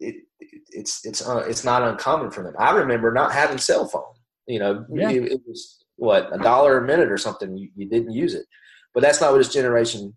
it, 0.00 0.16
it, 0.40 0.62
it's 0.70 1.04
it's 1.04 1.26
uh, 1.26 1.44
it's 1.48 1.64
not 1.64 1.82
uncommon 1.82 2.30
for 2.30 2.42
them. 2.44 2.54
I 2.58 2.72
remember 2.72 3.12
not 3.12 3.32
having 3.32 3.58
cell 3.58 3.86
phone. 3.88 4.02
You 4.46 4.58
know, 4.60 4.86
Yeah. 4.92 5.10
it, 5.10 5.32
it 5.32 5.40
was 5.46 5.84
what 5.96 6.32
a 6.32 6.38
dollar 6.38 6.78
a 6.78 6.86
minute 6.86 7.10
or 7.10 7.18
something. 7.18 7.56
You, 7.56 7.68
you 7.76 7.88
didn't 7.88 8.12
use 8.12 8.34
it, 8.34 8.46
but 8.94 9.02
that's 9.02 9.20
not 9.20 9.32
what 9.32 9.38
this 9.38 9.52
generation 9.52 10.16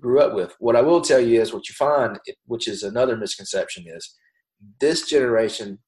grew 0.00 0.20
up 0.20 0.34
with. 0.34 0.54
What 0.58 0.76
I 0.76 0.82
will 0.82 1.00
tell 1.00 1.20
you 1.20 1.40
is 1.40 1.52
what 1.52 1.68
you 1.68 1.74
find, 1.74 2.18
which 2.46 2.68
is 2.68 2.82
another 2.82 3.16
misconception, 3.16 3.84
is 3.86 4.14
this 4.80 5.08
generation, 5.08 5.78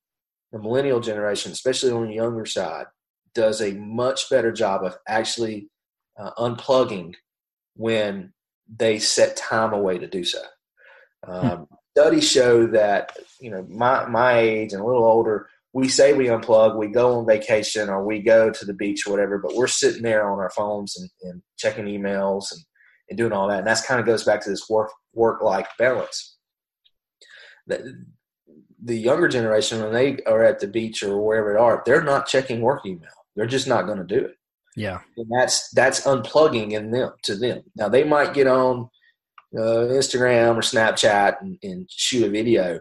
the 0.53 0.59
millennial 0.59 1.01
generation, 1.01 1.53
especially 1.53 1.93
on 1.93 2.09
the 2.09 2.15
younger 2.15 2.47
side, 2.47 2.87
does 3.35 3.61
a 3.61 3.75
much 3.75 4.31
better 4.31 4.53
job 4.53 4.85
of 4.85 4.97
actually 5.09 5.69
uh, 6.19 6.31
unplugging 6.39 7.15
when 7.75 8.33
they 8.69 8.99
set 8.99 9.37
time 9.37 9.73
away 9.73 9.99
to 9.99 10.07
do 10.07 10.25
so. 10.25 10.41
Um, 11.27 11.67
studies 11.97 12.29
show 12.29 12.67
that 12.69 13.17
you 13.41 13.51
know 13.51 13.67
my 13.69 14.07
my 14.07 14.39
age 14.39 14.73
and 14.73 14.83
a 14.83 14.85
little 14.85 15.05
older, 15.05 15.49
we 15.73 15.89
say 15.89 16.13
we 16.13 16.27
unplug, 16.27 16.77
we 16.77 16.89
go 16.89 17.19
on 17.19 17.27
vacation 17.27 17.89
or 17.89 18.05
we 18.05 18.21
go 18.21 18.51
to 18.51 18.65
the 18.65 18.75
beach 18.75 19.07
or 19.07 19.11
whatever, 19.11 19.39
but 19.39 19.55
we're 19.55 19.67
sitting 19.67 20.03
there 20.03 20.31
on 20.31 20.39
our 20.39 20.51
phones 20.51 20.97
and, 20.97 21.11
and 21.23 21.43
checking 21.57 21.87
emails 21.87 22.53
and 22.53 22.61
and 23.09 23.19
doing 23.19 23.33
all 23.33 23.49
that. 23.49 23.59
And 23.59 23.67
that's 23.67 23.87
kind 23.87 24.01
of 24.01 24.07
goes 24.07 24.25
back 24.25 24.43
to 24.43 24.51
this 24.51 24.69
work 24.69 24.91
work 25.13 25.43
life 25.43 25.69
balance. 25.79 26.37
The, 27.67 28.05
the 28.83 28.97
younger 28.97 29.29
generation, 29.29 29.81
when 29.81 29.93
they 29.93 30.19
are 30.27 30.45
at 30.45 30.61
the 30.61 30.67
beach 30.67 31.03
or 31.03 31.21
wherever 31.21 31.55
they 31.55 31.59
are, 31.59 31.83
they're 31.87 32.03
not 32.03 32.27
checking 32.27 32.61
work 32.61 32.85
email. 32.85 33.09
They're 33.35 33.47
just 33.47 33.67
not 33.67 33.87
going 33.87 33.99
to 33.99 34.05
do 34.05 34.27
it. 34.27 34.35
Yeah, 34.77 35.01
and 35.17 35.27
that's 35.31 35.71
that's 35.71 36.01
unplugging 36.01 36.73
in 36.73 36.91
them 36.91 37.13
to 37.23 37.37
them. 37.37 37.63
Now 37.77 37.89
they 37.89 38.03
might 38.03 38.35
get 38.35 38.49
on 38.49 38.91
uh, 39.57 39.87
Instagram 39.89 40.57
or 40.57 40.63
Snapchat 40.63 41.41
and, 41.41 41.57
and 41.63 41.89
shoot 41.91 42.27
a 42.27 42.29
video, 42.29 42.81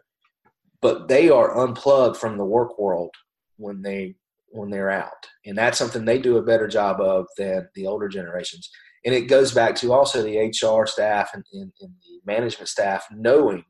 but 0.81 1.07
they 1.07 1.29
are 1.29 1.55
unplugged 1.55 2.17
from 2.17 2.37
the 2.37 2.45
work 2.45 2.79
world 2.79 3.11
when 3.57 3.83
they 3.83 4.15
when 4.49 4.71
they're 4.71 4.89
out, 4.89 5.27
and 5.45 5.55
that's 5.55 5.77
something 5.77 6.03
they 6.03 6.17
do 6.17 6.37
a 6.37 6.43
better 6.43 6.67
job 6.67 6.99
of 6.99 7.27
than 7.37 7.69
the 7.75 7.85
older 7.85 8.07
generations. 8.07 8.71
And 9.05 9.13
it 9.13 9.27
goes 9.27 9.51
back 9.51 9.75
to 9.77 9.91
also 9.91 10.23
the 10.23 10.37
HR 10.37 10.85
staff 10.85 11.31
and, 11.33 11.43
and, 11.53 11.71
and 11.81 11.91
the 12.03 12.21
management 12.25 12.69
staff 12.69 13.05
knowing 13.11 13.65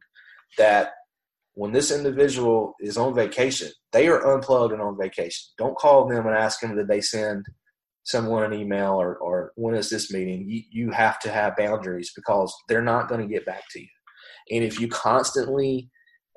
that 0.57 0.91
when 1.55 1.71
this 1.71 1.91
individual 1.91 2.75
is 2.79 2.97
on 2.97 3.13
vacation, 3.13 3.69
they 3.91 4.07
are 4.07 4.33
unplugged 4.33 4.73
and 4.73 4.81
on 4.81 4.97
vacation. 4.99 5.51
Don't 5.57 5.77
call 5.77 6.07
them 6.07 6.25
and 6.25 6.35
ask 6.35 6.59
them 6.59 6.75
did 6.75 6.87
they 6.87 7.01
send 7.01 7.45
someone 8.03 8.43
an 8.43 8.53
email 8.53 8.93
or, 8.93 9.15
or 9.17 9.51
when 9.55 9.75
is 9.75 9.89
this 9.89 10.11
meeting. 10.11 10.45
You, 10.47 10.61
you 10.71 10.91
have 10.91 11.19
to 11.19 11.31
have 11.31 11.55
boundaries 11.55 12.11
because 12.15 12.53
they're 12.67 12.81
not 12.81 13.07
going 13.07 13.21
to 13.21 13.33
get 13.33 13.45
back 13.45 13.63
to 13.71 13.79
you. 13.79 13.87
And 14.51 14.63
if 14.63 14.79
you 14.79 14.87
constantly 14.87 15.89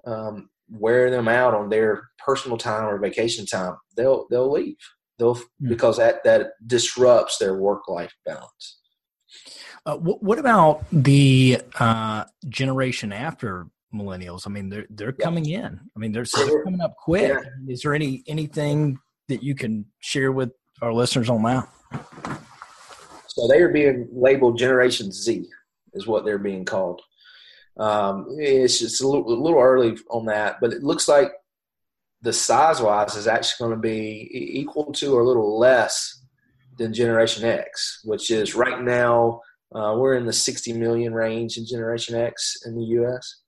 um, 0.06 0.48
wear 0.68 1.10
them 1.10 1.28
out 1.28 1.54
on 1.54 1.68
their 1.68 2.08
personal 2.24 2.56
time 2.56 2.84
or 2.84 2.98
vacation 2.98 3.46
time, 3.46 3.76
they'll 3.96 4.26
they'll 4.30 4.50
leave. 4.50 4.76
They'll 5.18 5.34
mm-hmm. 5.34 5.68
because 5.68 5.96
that 5.96 6.22
that 6.24 6.50
disrupts 6.66 7.38
their 7.38 7.56
work 7.56 7.88
life 7.88 8.12
balance. 8.24 8.78
Uh, 9.84 9.96
what, 9.96 10.22
what, 10.22 10.38
about 10.38 10.84
the 10.92 11.60
uh, 11.78 12.24
generation 12.48 13.12
after 13.12 13.66
millennials? 13.94 14.46
I 14.46 14.50
mean, 14.50 14.68
they're 14.68 14.86
they're 14.90 15.14
yeah. 15.18 15.24
coming 15.24 15.46
in. 15.48 15.80
I 15.94 15.98
mean, 15.98 16.12
they're, 16.12 16.26
they're 16.34 16.64
coming 16.64 16.80
up 16.80 16.94
quick. 16.96 17.28
Yeah. 17.28 17.72
Is 17.72 17.82
there 17.82 17.94
any 17.94 18.22
anything 18.26 18.98
that 19.28 19.42
you 19.42 19.54
can 19.54 19.86
share 20.00 20.32
with 20.32 20.52
our 20.82 20.92
listeners 20.92 21.28
on 21.28 21.42
that? 21.44 21.68
So 23.28 23.46
they 23.48 23.60
are 23.60 23.68
being 23.68 24.08
labeled 24.12 24.58
Generation 24.58 25.12
Z, 25.12 25.46
is 25.92 26.06
what 26.06 26.24
they're 26.24 26.38
being 26.38 26.64
called. 26.64 27.02
Um, 27.78 28.26
it's 28.38 28.78
just 28.78 29.02
a 29.02 29.06
little, 29.06 29.28
a 29.28 29.36
little 29.36 29.60
early 29.60 29.98
on 30.10 30.24
that, 30.26 30.56
but 30.60 30.72
it 30.72 30.82
looks 30.82 31.08
like 31.08 31.32
the 32.22 32.32
size 32.32 32.80
wise 32.80 33.14
is 33.14 33.26
actually 33.26 33.66
going 33.66 33.76
to 33.76 33.80
be 33.80 34.30
equal 34.32 34.92
to 34.94 35.14
or 35.14 35.20
a 35.20 35.26
little 35.26 35.58
less 35.58 36.22
than 36.76 36.92
Generation 36.92 37.44
X, 37.44 38.00
which 38.04 38.30
is 38.30 38.54
right 38.54 38.82
now 38.82 39.40
uh, 39.74 39.94
we're 39.96 40.14
in 40.14 40.26
the 40.26 40.32
60 40.32 40.72
million 40.74 41.12
range 41.12 41.56
in 41.56 41.66
Generation 41.66 42.14
X 42.14 42.54
in 42.64 42.76
the 42.76 42.84
U.S. 42.84 43.42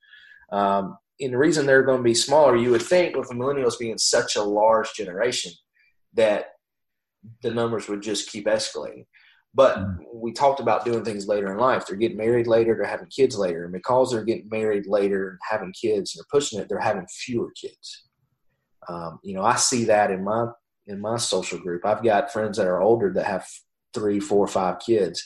Um, 0.53 0.99
and 1.21 1.33
the 1.33 1.39
reason 1.39 1.67
they're 1.67 1.83
going 1.83 1.99
to 1.99 2.05
be 2.05 2.15
smaller, 2.15 2.57
you 2.57 2.71
would 2.71 2.83
think, 2.83 3.17
with 3.17 3.29
the 3.29 3.35
millennials 3.35 3.79
being 3.79 3.99
such 3.99 4.37
a 4.37 4.43
large 4.43 4.93
generation, 4.95 5.53
that 6.15 6.47
the 7.43 7.51
numbers 7.51 7.89
would 7.89 8.03
just 8.03 8.31
keep 8.31 8.47
escalating. 8.47 9.05
But 9.55 9.79
mm-hmm. 9.79 10.03
we 10.15 10.33
talked 10.33 10.61
about 10.61 10.85
doing 10.85 11.05
things 11.05 11.27
later 11.27 11.51
in 11.53 11.59
life. 11.59 11.87
They're 11.87 11.97
getting 11.97 12.19
married 12.19 12.47
later, 12.47 12.75
they're 12.75 12.91
having 12.91 13.09
kids 13.09 13.37
later. 13.37 13.65
And 13.65 13.73
because 13.73 14.11
they're 14.11 14.25
getting 14.25 14.49
married 14.51 14.87
later 14.87 15.31
and 15.31 15.39
having 15.49 15.73
kids 15.73 16.15
and 16.15 16.21
they're 16.21 16.41
pushing 16.41 16.61
it, 16.61 16.69
they're 16.69 16.79
having 16.79 17.07
fewer 17.25 17.51
kids. 17.61 18.05
Um, 18.89 19.19
you 19.23 19.35
know, 19.35 19.43
I 19.43 19.57
see 19.57 19.85
that 19.85 20.11
in 20.11 20.25
my 20.25 20.47
in 20.89 21.01
my 21.01 21.17
social 21.17 21.59
group. 21.59 21.87
I've 21.87 22.03
got 22.03 22.33
friends 22.33 22.57
that 22.57 22.67
are 22.67 22.81
older 22.81 23.13
that 23.13 23.27
have 23.27 23.47
three, 23.95 24.19
four, 24.19 24.47
five 24.47 24.81
kids. 24.81 25.23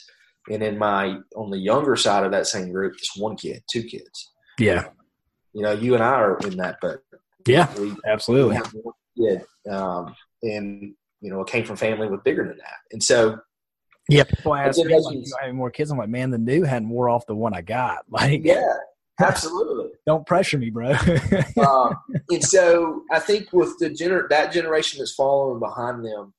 And 0.49 0.61
in 0.61 0.77
my 0.77 1.17
on 1.35 1.49
the 1.49 1.57
younger 1.57 1.95
side 1.95 2.25
of 2.25 2.31
that 2.31 2.47
same 2.47 2.71
group, 2.71 2.97
just 2.97 3.19
one 3.19 3.37
kid, 3.37 3.63
two 3.71 3.83
kids. 3.83 4.31
Yeah. 4.59 4.89
You 5.53 5.63
know, 5.63 5.71
you 5.71 5.93
and 5.93 6.03
I 6.03 6.11
are 6.11 6.37
in 6.39 6.57
that 6.57 6.77
but 6.81 6.99
Yeah, 7.47 7.73
we, 7.79 7.95
absolutely. 8.05 8.59
Yeah. 9.15 9.39
Um, 9.69 10.13
and 10.43 10.93
you 11.21 11.29
know, 11.31 11.41
it 11.41 11.47
came 11.47 11.63
from 11.63 11.77
family 11.77 12.09
with 12.09 12.23
bigger 12.25 12.45
than 12.45 12.57
that. 12.57 12.79
And 12.91 13.01
so 13.01 13.39
yeah, 14.09 14.25
people 14.25 14.53
ask 14.53 14.77
me 14.77 14.93
like, 14.93 15.15
you 15.15 15.23
having 15.39 15.55
more 15.55 15.71
kids. 15.71 15.89
I'm 15.89 15.97
like, 15.97 16.09
man, 16.09 16.29
the 16.29 16.37
new 16.37 16.63
hadn't 16.63 16.89
wore 16.89 17.07
off 17.07 17.25
the 17.25 17.35
one 17.35 17.53
I 17.53 17.61
got. 17.61 17.99
Like, 18.09 18.43
yeah, 18.43 18.73
absolutely. 19.19 19.89
Don't 20.05 20.25
pressure 20.25 20.57
me, 20.57 20.69
bro. 20.69 20.91
um, 21.65 21.95
and 22.29 22.43
so 22.43 23.03
I 23.11 23.19
think 23.19 23.51
with 23.53 23.77
the 23.79 23.89
gener- 23.89 24.29
that 24.29 24.51
generation 24.51 24.99
that's 24.99 25.13
following 25.13 25.59
behind 25.59 26.05
them, 26.05 26.33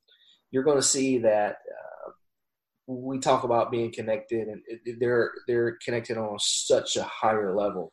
you're 0.50 0.64
going 0.64 0.78
to 0.78 0.82
see 0.82 1.18
that 1.18 1.58
uh, 1.70 2.10
we 2.86 3.18
talk 3.18 3.44
about 3.44 3.70
being 3.70 3.92
connected, 3.92 4.48
and 4.48 4.62
it, 4.66 5.00
they're 5.00 5.32
they're 5.46 5.78
connected 5.84 6.18
on 6.18 6.38
such 6.38 6.96
a 6.96 7.04
higher 7.04 7.56
level 7.56 7.92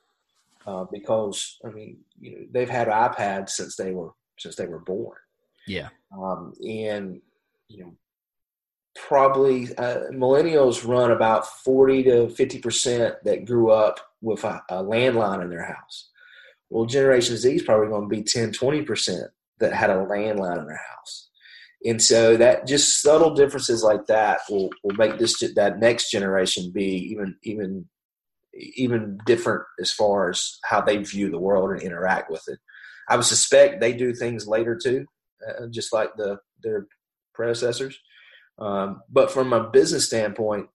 uh, 0.68 0.86
because 0.92 1.58
I 1.66 1.70
mean, 1.70 1.98
you 2.20 2.32
know, 2.32 2.46
they've 2.52 2.70
had 2.70 2.88
iPads 2.88 3.50
since 3.52 3.76
they 3.76 3.92
were 3.92 4.12
since 4.38 4.56
they 4.56 4.68
were 4.68 4.80
born. 4.80 5.18
Yeah, 5.68 5.90
um, 6.16 6.54
and 6.68 7.22
you 7.68 7.84
know 7.84 7.94
probably 8.96 9.76
uh, 9.78 10.10
millennials 10.12 10.88
run 10.88 11.12
about 11.12 11.48
40 11.48 12.04
to 12.04 12.30
50 12.30 12.60
percent 12.60 13.16
that 13.24 13.46
grew 13.46 13.72
up 13.72 14.00
with 14.22 14.44
a, 14.44 14.62
a, 14.70 14.84
landline 14.84 15.42
in 15.42 15.50
their 15.50 15.66
house. 15.66 16.10
Well 16.70 16.86
generation 16.86 17.38
z 17.38 17.56
is 17.56 17.64
probably 17.64 17.88
going 17.88 18.10
to 18.10 18.16
be 18.16 18.24
10 18.24 18.52
20 18.52 18.82
percent 18.84 19.32
that 19.60 19.74
had 19.74 19.90
a 19.90 19.96
landline 19.96 20.60
in 20.60 20.66
their 20.66 20.82
house. 20.90 21.30
And 21.84 22.02
so 22.02 22.38
that 22.38 22.68
just 22.68 23.02
subtle 23.02 23.34
differences 23.34 23.84
like 23.84 24.06
that 24.08 24.42
will, 24.50 24.70
will 24.84 24.96
make 24.96 25.18
this 25.18 25.40
that 25.56 25.80
next 25.80 26.12
generation 26.12 26.72
be 26.74 27.10
even 27.12 27.36
even 27.44 27.86
even 28.54 29.18
different 29.26 29.64
as 29.80 29.92
far 29.92 30.30
as 30.30 30.60
how 30.66 30.82
they 30.82 30.98
view 30.98 31.32
the 31.32 31.40
world 31.40 31.72
and 31.72 31.82
interact 31.82 32.30
with 32.30 32.44
it. 32.48 32.60
I 33.08 33.16
would 33.16 33.26
suspect 33.26 33.80
they 33.80 33.94
do 33.94 34.14
things 34.14 34.48
later 34.48 34.78
too 34.82 35.06
uh, 35.48 35.68
just 35.72 35.94
like 35.94 36.16
the 36.18 36.38
their 36.64 36.88
predecessors 37.34 37.98
um, 38.62 39.02
but 39.10 39.32
from 39.32 39.54
a 39.54 39.70
business 39.70 40.06
standpoint, 40.06 40.70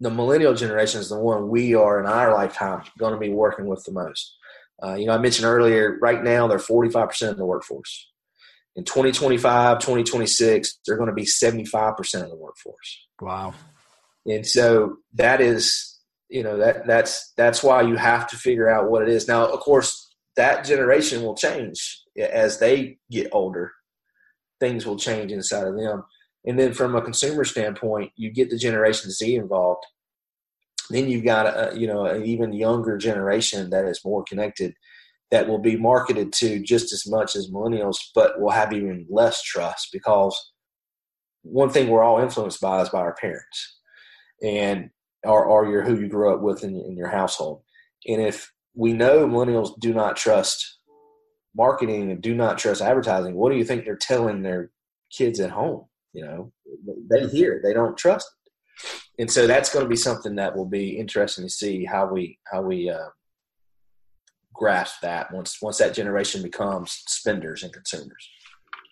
the 0.00 0.10
millennial 0.10 0.54
generation 0.54 1.00
is 1.00 1.08
the 1.08 1.18
one 1.18 1.48
we 1.48 1.74
are 1.74 1.98
in 1.98 2.06
our 2.06 2.32
lifetime 2.32 2.84
going 2.98 3.12
to 3.12 3.18
be 3.18 3.30
working 3.30 3.66
with 3.66 3.84
the 3.84 3.90
most. 3.90 4.36
Uh, 4.80 4.94
you 4.94 5.06
know, 5.06 5.12
I 5.12 5.18
mentioned 5.18 5.46
earlier, 5.46 5.98
right 6.00 6.22
now 6.22 6.46
they're 6.46 6.58
45% 6.58 7.30
of 7.30 7.36
the 7.36 7.44
workforce. 7.44 8.08
In 8.76 8.84
2025, 8.84 9.80
2026, 9.80 10.78
they're 10.86 10.96
going 10.96 11.08
to 11.08 11.14
be 11.14 11.24
75% 11.24 12.22
of 12.22 12.30
the 12.30 12.36
workforce. 12.36 13.06
Wow. 13.20 13.54
And 14.24 14.46
so 14.46 14.98
that 15.14 15.40
is, 15.40 15.98
you 16.28 16.44
know, 16.44 16.58
that 16.58 16.86
that's 16.86 17.32
that's 17.36 17.64
why 17.64 17.82
you 17.82 17.96
have 17.96 18.28
to 18.28 18.36
figure 18.36 18.68
out 18.68 18.88
what 18.88 19.02
it 19.02 19.08
is. 19.08 19.26
Now, 19.26 19.46
of 19.46 19.58
course, 19.58 20.14
that 20.36 20.64
generation 20.64 21.22
will 21.22 21.34
change 21.34 22.02
as 22.16 22.60
they 22.60 22.98
get 23.10 23.30
older. 23.32 23.72
Things 24.60 24.86
will 24.86 24.96
change 24.96 25.32
inside 25.32 25.66
of 25.66 25.76
them. 25.76 26.04
And 26.48 26.58
then 26.58 26.72
from 26.72 26.96
a 26.96 27.02
consumer 27.02 27.44
standpoint, 27.44 28.10
you 28.16 28.30
get 28.30 28.48
the 28.48 28.56
Generation 28.56 29.10
Z 29.10 29.36
involved. 29.36 29.84
Then 30.88 31.10
you've 31.10 31.24
got 31.24 31.46
a, 31.46 31.78
you 31.78 31.86
know 31.86 32.06
an 32.06 32.24
even 32.24 32.54
younger 32.54 32.96
generation 32.96 33.68
that 33.68 33.84
is 33.84 34.00
more 34.02 34.24
connected, 34.24 34.72
that 35.30 35.46
will 35.46 35.58
be 35.58 35.76
marketed 35.76 36.32
to 36.32 36.58
just 36.60 36.90
as 36.90 37.06
much 37.06 37.36
as 37.36 37.50
millennials, 37.50 37.98
but 38.14 38.40
will 38.40 38.48
have 38.48 38.72
even 38.72 39.06
less 39.10 39.42
trust 39.42 39.90
because 39.92 40.34
one 41.42 41.68
thing 41.68 41.88
we're 41.88 42.02
all 42.02 42.18
influenced 42.18 42.62
by 42.62 42.80
is 42.80 42.88
by 42.88 43.00
our 43.00 43.14
parents, 43.14 43.78
and 44.42 44.88
or, 45.24 45.44
or 45.44 45.70
your 45.70 45.82
who 45.82 46.00
you 46.00 46.08
grew 46.08 46.32
up 46.32 46.40
with 46.40 46.64
in, 46.64 46.70
in 46.70 46.96
your 46.96 47.08
household. 47.08 47.60
And 48.06 48.22
if 48.22 48.50
we 48.74 48.94
know 48.94 49.28
millennials 49.28 49.78
do 49.78 49.92
not 49.92 50.16
trust 50.16 50.78
marketing 51.54 52.10
and 52.10 52.22
do 52.22 52.34
not 52.34 52.56
trust 52.56 52.80
advertising, 52.80 53.34
what 53.34 53.52
do 53.52 53.58
you 53.58 53.64
think 53.64 53.84
they're 53.84 53.96
telling 53.96 54.40
their 54.40 54.70
kids 55.12 55.40
at 55.40 55.50
home? 55.50 55.84
You 56.18 56.24
know, 56.24 56.52
they 57.08 57.28
hear, 57.28 57.60
they 57.62 57.72
don't 57.72 57.96
trust 57.96 58.28
it. 58.44 58.52
And 59.20 59.30
so 59.30 59.46
that's 59.46 59.72
going 59.72 59.84
to 59.84 59.88
be 59.88 59.96
something 59.96 60.34
that 60.34 60.56
will 60.56 60.66
be 60.66 60.98
interesting 60.98 61.44
to 61.44 61.50
see 61.50 61.84
how 61.84 62.06
we 62.06 62.38
how 62.50 62.62
we 62.62 62.90
uh, 62.90 63.08
grasp 64.52 65.00
that 65.02 65.32
once 65.32 65.62
once 65.62 65.78
that 65.78 65.94
generation 65.94 66.42
becomes 66.42 67.02
spenders 67.06 67.62
and 67.62 67.72
consumers. 67.72 68.28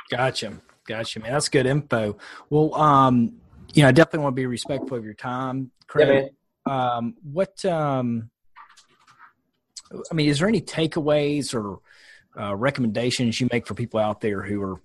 Gotcha, 0.09 0.53
gotcha, 0.87 1.19
man. 1.19 1.33
That's 1.33 1.49
good 1.49 1.67
info. 1.67 2.17
Well, 2.49 2.73
um, 2.77 3.41
you 3.75 3.83
know, 3.83 3.89
I 3.89 3.93
definitely 3.93 4.21
want 4.21 4.37
to 4.37 4.41
be 4.41 4.47
respectful 4.47 4.97
of 4.97 5.05
your 5.05 5.15
time, 5.15 5.73
Craig. 5.89 6.31
Yeah, 6.67 6.97
um, 6.97 7.17
what 7.25 7.65
um, 7.65 8.31
I 10.11 10.15
mean, 10.15 10.29
is 10.29 10.39
there 10.39 10.49
any 10.49 10.61
takeaways 10.61 11.55
or 11.55 11.81
uh, 12.41 12.55
recommendations 12.55 13.41
you 13.41 13.49
make 13.53 13.67
for 13.67 13.75
people 13.75 13.99
out 13.99 14.21
there 14.21 14.43
who 14.43 14.63
are, 14.63 14.81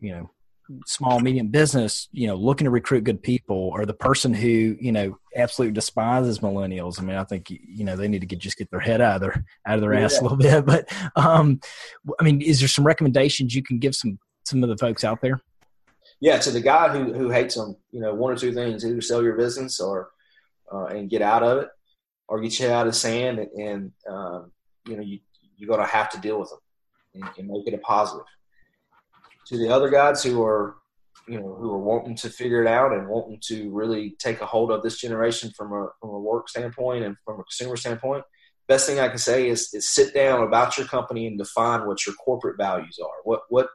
you 0.00 0.12
know, 0.12 0.30
small 0.86 1.20
medium 1.20 1.48
business 1.48 2.08
you 2.10 2.26
know 2.26 2.36
looking 2.36 2.64
to 2.64 2.70
recruit 2.70 3.04
good 3.04 3.22
people 3.22 3.70
or 3.74 3.84
the 3.84 3.92
person 3.92 4.32
who 4.32 4.76
you 4.80 4.92
know 4.92 5.18
absolutely 5.36 5.72
despises 5.72 6.38
millennials. 6.38 6.98
I 6.98 7.04
mean 7.04 7.16
i 7.16 7.24
think 7.24 7.50
you 7.50 7.84
know 7.84 7.96
they 7.96 8.08
need 8.08 8.20
to 8.20 8.26
get 8.26 8.38
just 8.38 8.56
get 8.56 8.70
their 8.70 8.80
head 8.80 9.00
out 9.00 9.16
of 9.16 9.20
their 9.20 9.44
out 9.66 9.74
of 9.74 9.80
their 9.80 9.94
ass 9.94 10.18
a 10.18 10.22
little 10.22 10.38
bit. 10.38 10.64
But 10.66 10.90
um 11.16 11.60
i 12.18 12.24
mean 12.24 12.40
is 12.40 12.60
there 12.60 12.68
some 12.68 12.86
recommendations 12.86 13.54
you 13.54 13.62
can 13.62 13.78
give 13.78 13.94
some 13.94 14.18
some 14.44 14.62
of 14.62 14.68
the 14.68 14.78
folks 14.78 15.04
out 15.04 15.20
there? 15.20 15.40
Yeah 16.20 16.38
to 16.38 16.50
the 16.50 16.60
guy 16.60 16.88
who 16.88 17.12
who 17.12 17.30
hates 17.30 17.54
them 17.54 17.76
you 17.90 18.00
know 18.00 18.14
one 18.14 18.32
or 18.32 18.36
two 18.36 18.52
things 18.54 18.84
either 18.84 19.00
sell 19.00 19.22
your 19.22 19.36
business 19.36 19.80
or 19.80 20.10
uh, 20.72 20.86
and 20.86 21.10
get 21.10 21.22
out 21.22 21.42
of 21.42 21.58
it, 21.58 21.68
or 22.28 22.40
get 22.40 22.58
you 22.58 22.68
out 22.68 22.86
of 22.86 22.92
the 22.92 22.98
sand, 22.98 23.38
and, 23.38 23.50
and 23.52 23.92
um, 24.08 24.52
you 24.86 24.96
know 24.96 25.02
you 25.02 25.20
you're 25.56 25.68
going 25.68 25.80
to 25.80 25.86
have 25.86 26.10
to 26.10 26.20
deal 26.20 26.40
with 26.40 26.50
them 26.50 26.58
and, 27.14 27.24
and 27.38 27.48
make 27.48 27.66
it 27.66 27.74
a 27.74 27.78
positive. 27.78 28.26
To 29.48 29.58
the 29.58 29.68
other 29.68 29.90
guys 29.90 30.22
who 30.22 30.42
are 30.42 30.76
you 31.28 31.40
know 31.40 31.54
who 31.54 31.70
are 31.70 31.78
wanting 31.78 32.16
to 32.16 32.28
figure 32.28 32.62
it 32.62 32.68
out 32.68 32.92
and 32.92 33.08
wanting 33.08 33.40
to 33.46 33.70
really 33.70 34.14
take 34.18 34.40
a 34.40 34.46
hold 34.46 34.70
of 34.70 34.82
this 34.82 35.00
generation 35.00 35.50
from 35.56 35.72
a 35.72 35.88
from 36.00 36.10
a 36.10 36.18
work 36.18 36.48
standpoint 36.48 37.04
and 37.04 37.16
from 37.24 37.40
a 37.40 37.44
consumer 37.44 37.76
standpoint 37.76 38.24
best 38.68 38.86
thing 38.86 38.98
i 38.98 39.08
can 39.08 39.18
say 39.18 39.48
is, 39.48 39.72
is 39.74 39.90
sit 39.90 40.14
down 40.14 40.42
about 40.42 40.76
your 40.76 40.86
company 40.86 41.26
and 41.26 41.38
define 41.38 41.86
what 41.86 42.06
your 42.06 42.14
corporate 42.16 42.56
values 42.56 42.98
are. 43.02 43.22
What 43.24 43.42
what 43.48 43.68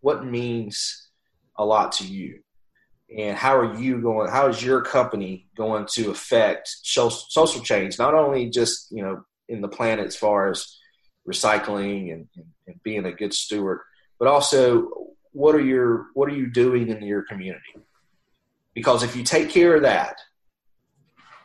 what 0.00 0.24
means 0.24 1.08
a 1.56 1.64
lot 1.64 1.92
to 1.92 2.06
you? 2.06 2.40
And 3.16 3.36
how 3.36 3.56
are 3.58 3.74
you 3.74 4.00
going 4.00 4.30
how 4.30 4.48
is 4.48 4.62
your 4.62 4.82
company 4.82 5.48
going 5.56 5.86
to 5.92 6.10
affect 6.10 6.68
social 6.82 7.60
change? 7.62 7.98
Not 7.98 8.14
only 8.14 8.50
just 8.50 8.90
you 8.90 9.02
know 9.02 9.24
in 9.48 9.60
the 9.60 9.68
planet 9.68 10.06
as 10.06 10.16
far 10.16 10.50
as 10.50 10.76
recycling 11.28 12.12
and, 12.12 12.28
and, 12.36 12.46
and 12.66 12.82
being 12.82 13.04
a 13.04 13.12
good 13.12 13.34
steward 13.34 13.80
but 14.20 14.28
also 14.28 14.88
what 15.32 15.54
are 15.54 15.60
your 15.60 16.06
what 16.14 16.28
are 16.30 16.34
you 16.34 16.48
doing 16.48 16.88
in 16.88 17.02
your 17.02 17.22
community? 17.22 17.76
Because 18.74 19.02
if 19.02 19.16
you 19.16 19.24
take 19.24 19.50
care 19.50 19.74
of 19.74 19.82
that, 19.82 20.16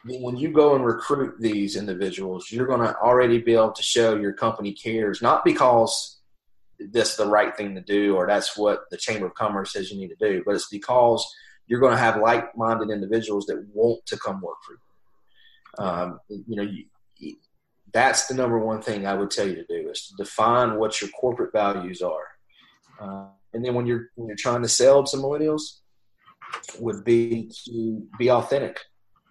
when 0.05 0.37
you 0.37 0.51
go 0.51 0.75
and 0.75 0.85
recruit 0.85 1.39
these 1.39 1.75
individuals, 1.75 2.51
you're 2.51 2.67
going 2.67 2.81
to 2.81 2.95
already 2.97 3.39
be 3.39 3.53
able 3.53 3.71
to 3.71 3.83
show 3.83 4.15
your 4.15 4.33
company 4.33 4.71
cares, 4.71 5.21
not 5.21 5.43
because 5.43 6.19
that's 6.91 7.15
the 7.15 7.25
right 7.25 7.55
thing 7.55 7.73
to 7.73 7.81
do 7.81 8.15
or 8.15 8.27
that's 8.27 8.55
what 8.55 8.83
the 8.91 8.97
Chamber 8.97 9.25
of 9.25 9.33
Commerce 9.33 9.73
says 9.73 9.91
you 9.91 9.99
need 9.99 10.09
to 10.09 10.15
do, 10.19 10.43
but 10.45 10.53
it's 10.53 10.69
because 10.69 11.25
you're 11.67 11.79
going 11.79 11.93
to 11.93 11.97
have 11.97 12.21
like-minded 12.21 12.91
individuals 12.91 13.45
that 13.47 13.65
want 13.73 14.05
to 14.05 14.17
come 14.17 14.41
work 14.41 14.57
for 14.65 14.73
you. 14.73 15.83
Um, 15.83 16.19
you 16.29 16.55
know, 16.55 16.63
you, 17.17 17.35
that's 17.91 18.27
the 18.27 18.35
number 18.35 18.59
one 18.59 18.81
thing 18.81 19.07
I 19.07 19.13
would 19.13 19.31
tell 19.31 19.47
you 19.47 19.55
to 19.55 19.65
do 19.65 19.89
is 19.89 20.07
to 20.07 20.15
define 20.15 20.75
what 20.75 21.01
your 21.01 21.09
corporate 21.11 21.51
values 21.53 22.01
are. 22.01 22.27
Uh, 22.99 23.27
and 23.55 23.63
then 23.63 23.73
when 23.73 23.85
you're 23.85 24.09
when 24.15 24.27
you're 24.27 24.37
trying 24.37 24.61
to 24.61 24.67
sell 24.67 25.03
to 25.03 25.17
millennials, 25.17 25.79
would 26.79 27.03
be 27.03 27.49
to 27.65 28.05
be 28.19 28.29
authentic. 28.29 28.81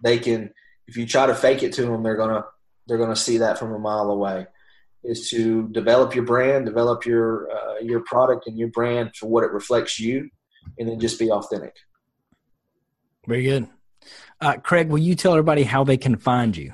They 0.03 0.17
can 0.17 0.51
if 0.87 0.97
you 0.97 1.05
try 1.05 1.27
to 1.27 1.35
fake 1.35 1.63
it 1.63 1.73
to 1.73 1.83
them, 1.83 2.03
they're 2.03 2.17
gonna 2.17 2.43
they're 2.87 2.97
gonna 2.97 3.15
see 3.15 3.37
that 3.37 3.57
from 3.57 3.71
a 3.71 3.79
mile 3.79 4.09
away. 4.09 4.47
Is 5.03 5.29
to 5.29 5.69
develop 5.69 6.15
your 6.15 6.25
brand, 6.25 6.65
develop 6.65 7.05
your 7.05 7.49
uh, 7.51 7.79
your 7.79 8.01
product 8.01 8.47
and 8.47 8.57
your 8.57 8.69
brand 8.69 9.15
for 9.15 9.27
what 9.27 9.43
it 9.43 9.51
reflects 9.51 9.99
you, 9.99 10.29
and 10.79 10.89
then 10.89 10.99
just 10.99 11.19
be 11.19 11.29
authentic. 11.29 11.75
Very 13.27 13.43
good, 13.43 13.67
uh, 14.41 14.57
Craig. 14.57 14.89
Will 14.89 14.99
you 14.99 15.13
tell 15.13 15.33
everybody 15.33 15.63
how 15.63 15.83
they 15.83 15.97
can 15.97 16.17
find 16.17 16.57
you? 16.57 16.73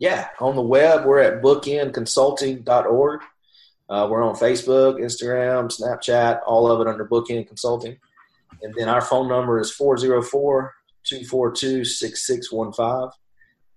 Yeah, 0.00 0.28
on 0.40 0.56
the 0.56 0.62
web, 0.62 1.04
we're 1.04 1.20
at 1.20 1.42
bookendconsulting.org. 1.42 3.20
Uh, 3.90 4.06
we're 4.08 4.22
on 4.22 4.36
Facebook, 4.36 5.00
Instagram, 5.00 5.68
Snapchat, 5.68 6.40
all 6.46 6.70
of 6.70 6.80
it 6.80 6.86
under 6.86 7.04
Bookend 7.04 7.48
Consulting. 7.48 7.98
And 8.62 8.72
then 8.76 8.88
our 8.88 9.00
phone 9.00 9.28
number 9.28 9.58
is 9.58 9.72
404 9.72 10.72
242 11.04 11.84
6615. 11.84 13.10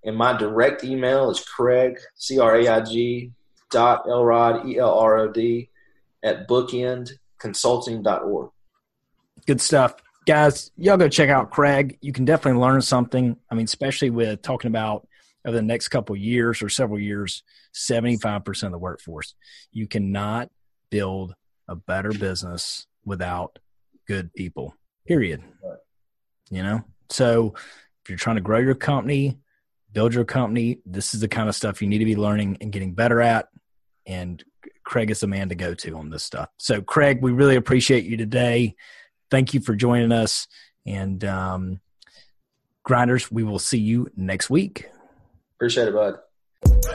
And 0.06 0.16
my 0.16 0.38
direct 0.38 0.84
email 0.84 1.32
is 1.32 1.40
Craig, 1.40 1.98
C 2.16 2.38
R 2.38 2.58
A 2.58 2.68
I 2.68 2.82
G, 2.82 3.32
dot 3.72 4.06
Elrod, 4.08 4.68
E 4.68 4.78
L 4.78 4.94
R 4.94 5.18
O 5.18 5.32
D, 5.32 5.72
at 6.22 6.48
bookendconsulting.org. 6.48 8.52
Good 9.48 9.62
stuff. 9.62 9.96
Guys, 10.26 10.72
y'all 10.78 10.96
go 10.98 11.10
check 11.10 11.30
out 11.30 11.52
Craig. 11.52 11.98
You 12.02 12.14
can 12.14 12.26
definitely 12.26 12.62
learn 12.62 12.82
something. 12.82 13.36
I 13.50 13.56
mean, 13.56 13.66
especially 13.66 14.12
with 14.12 14.42
talking 14.42 14.70
about 14.70 15.06
over 15.46 15.56
the 15.56 15.62
next 15.62 15.90
couple 15.90 16.16
years 16.16 16.62
or 16.62 16.70
several 16.70 17.00
years, 17.00 17.44
75% 17.74 18.64
of 18.64 18.72
the 18.72 18.78
workforce. 18.78 19.36
You 19.72 19.88
cannot 19.88 20.50
build 20.90 21.36
a 21.68 21.76
better 21.76 22.12
business 22.12 22.88
without 23.06 23.60
good 24.08 24.34
people, 24.34 24.76
period. 25.08 25.44
You 26.50 26.64
know? 26.64 26.82
So 27.10 27.54
if 28.04 28.10
you're 28.10 28.18
trying 28.18 28.38
to 28.38 28.42
grow 28.42 28.60
your 28.60 28.76
company, 28.76 29.40
build 29.92 30.14
your 30.14 30.26
company, 30.26 30.80
this 30.86 31.14
is 31.14 31.22
the 31.22 31.28
kind 31.28 31.50
of 31.50 31.56
stuff 31.56 31.82
you 31.82 31.88
need 31.88 32.00
to 32.00 32.06
be 32.06 32.16
learning 32.16 32.58
and 32.62 32.72
getting 32.72 32.94
better 32.94 33.22
at. 33.22 33.48
And 34.06 34.44
Craig 34.84 35.12
is 35.12 35.22
the 35.22 35.28
man 35.28 35.50
to 35.50 35.56
go 35.56 35.74
to 35.74 35.98
on 35.98 36.10
this 36.10 36.24
stuff. 36.24 36.50
So, 36.58 36.82
Craig, 36.82 37.22
we 37.22 37.32
really 37.32 37.56
appreciate 37.56 38.06
you 38.06 38.18
today. 38.18 38.76
Thank 39.32 39.54
you 39.54 39.62
for 39.62 39.76
joining 39.76 40.12
us. 40.12 40.48
And, 40.86 41.24
um, 41.24 41.80
grinders, 42.84 43.32
we 43.32 43.44
will 43.44 43.60
see 43.60 43.80
you 43.80 44.10
next 44.16 44.50
week. 44.50 44.90
Appreciate 45.64 45.88
it, 45.88 45.94
bud. 45.94 46.20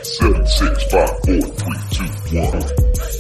Seven, 0.03 0.47
six, 0.47 0.93
five, 0.93 1.09
four, 1.09 1.41
three, 1.41 1.81
two, 1.91 2.05
one. 2.37 3.18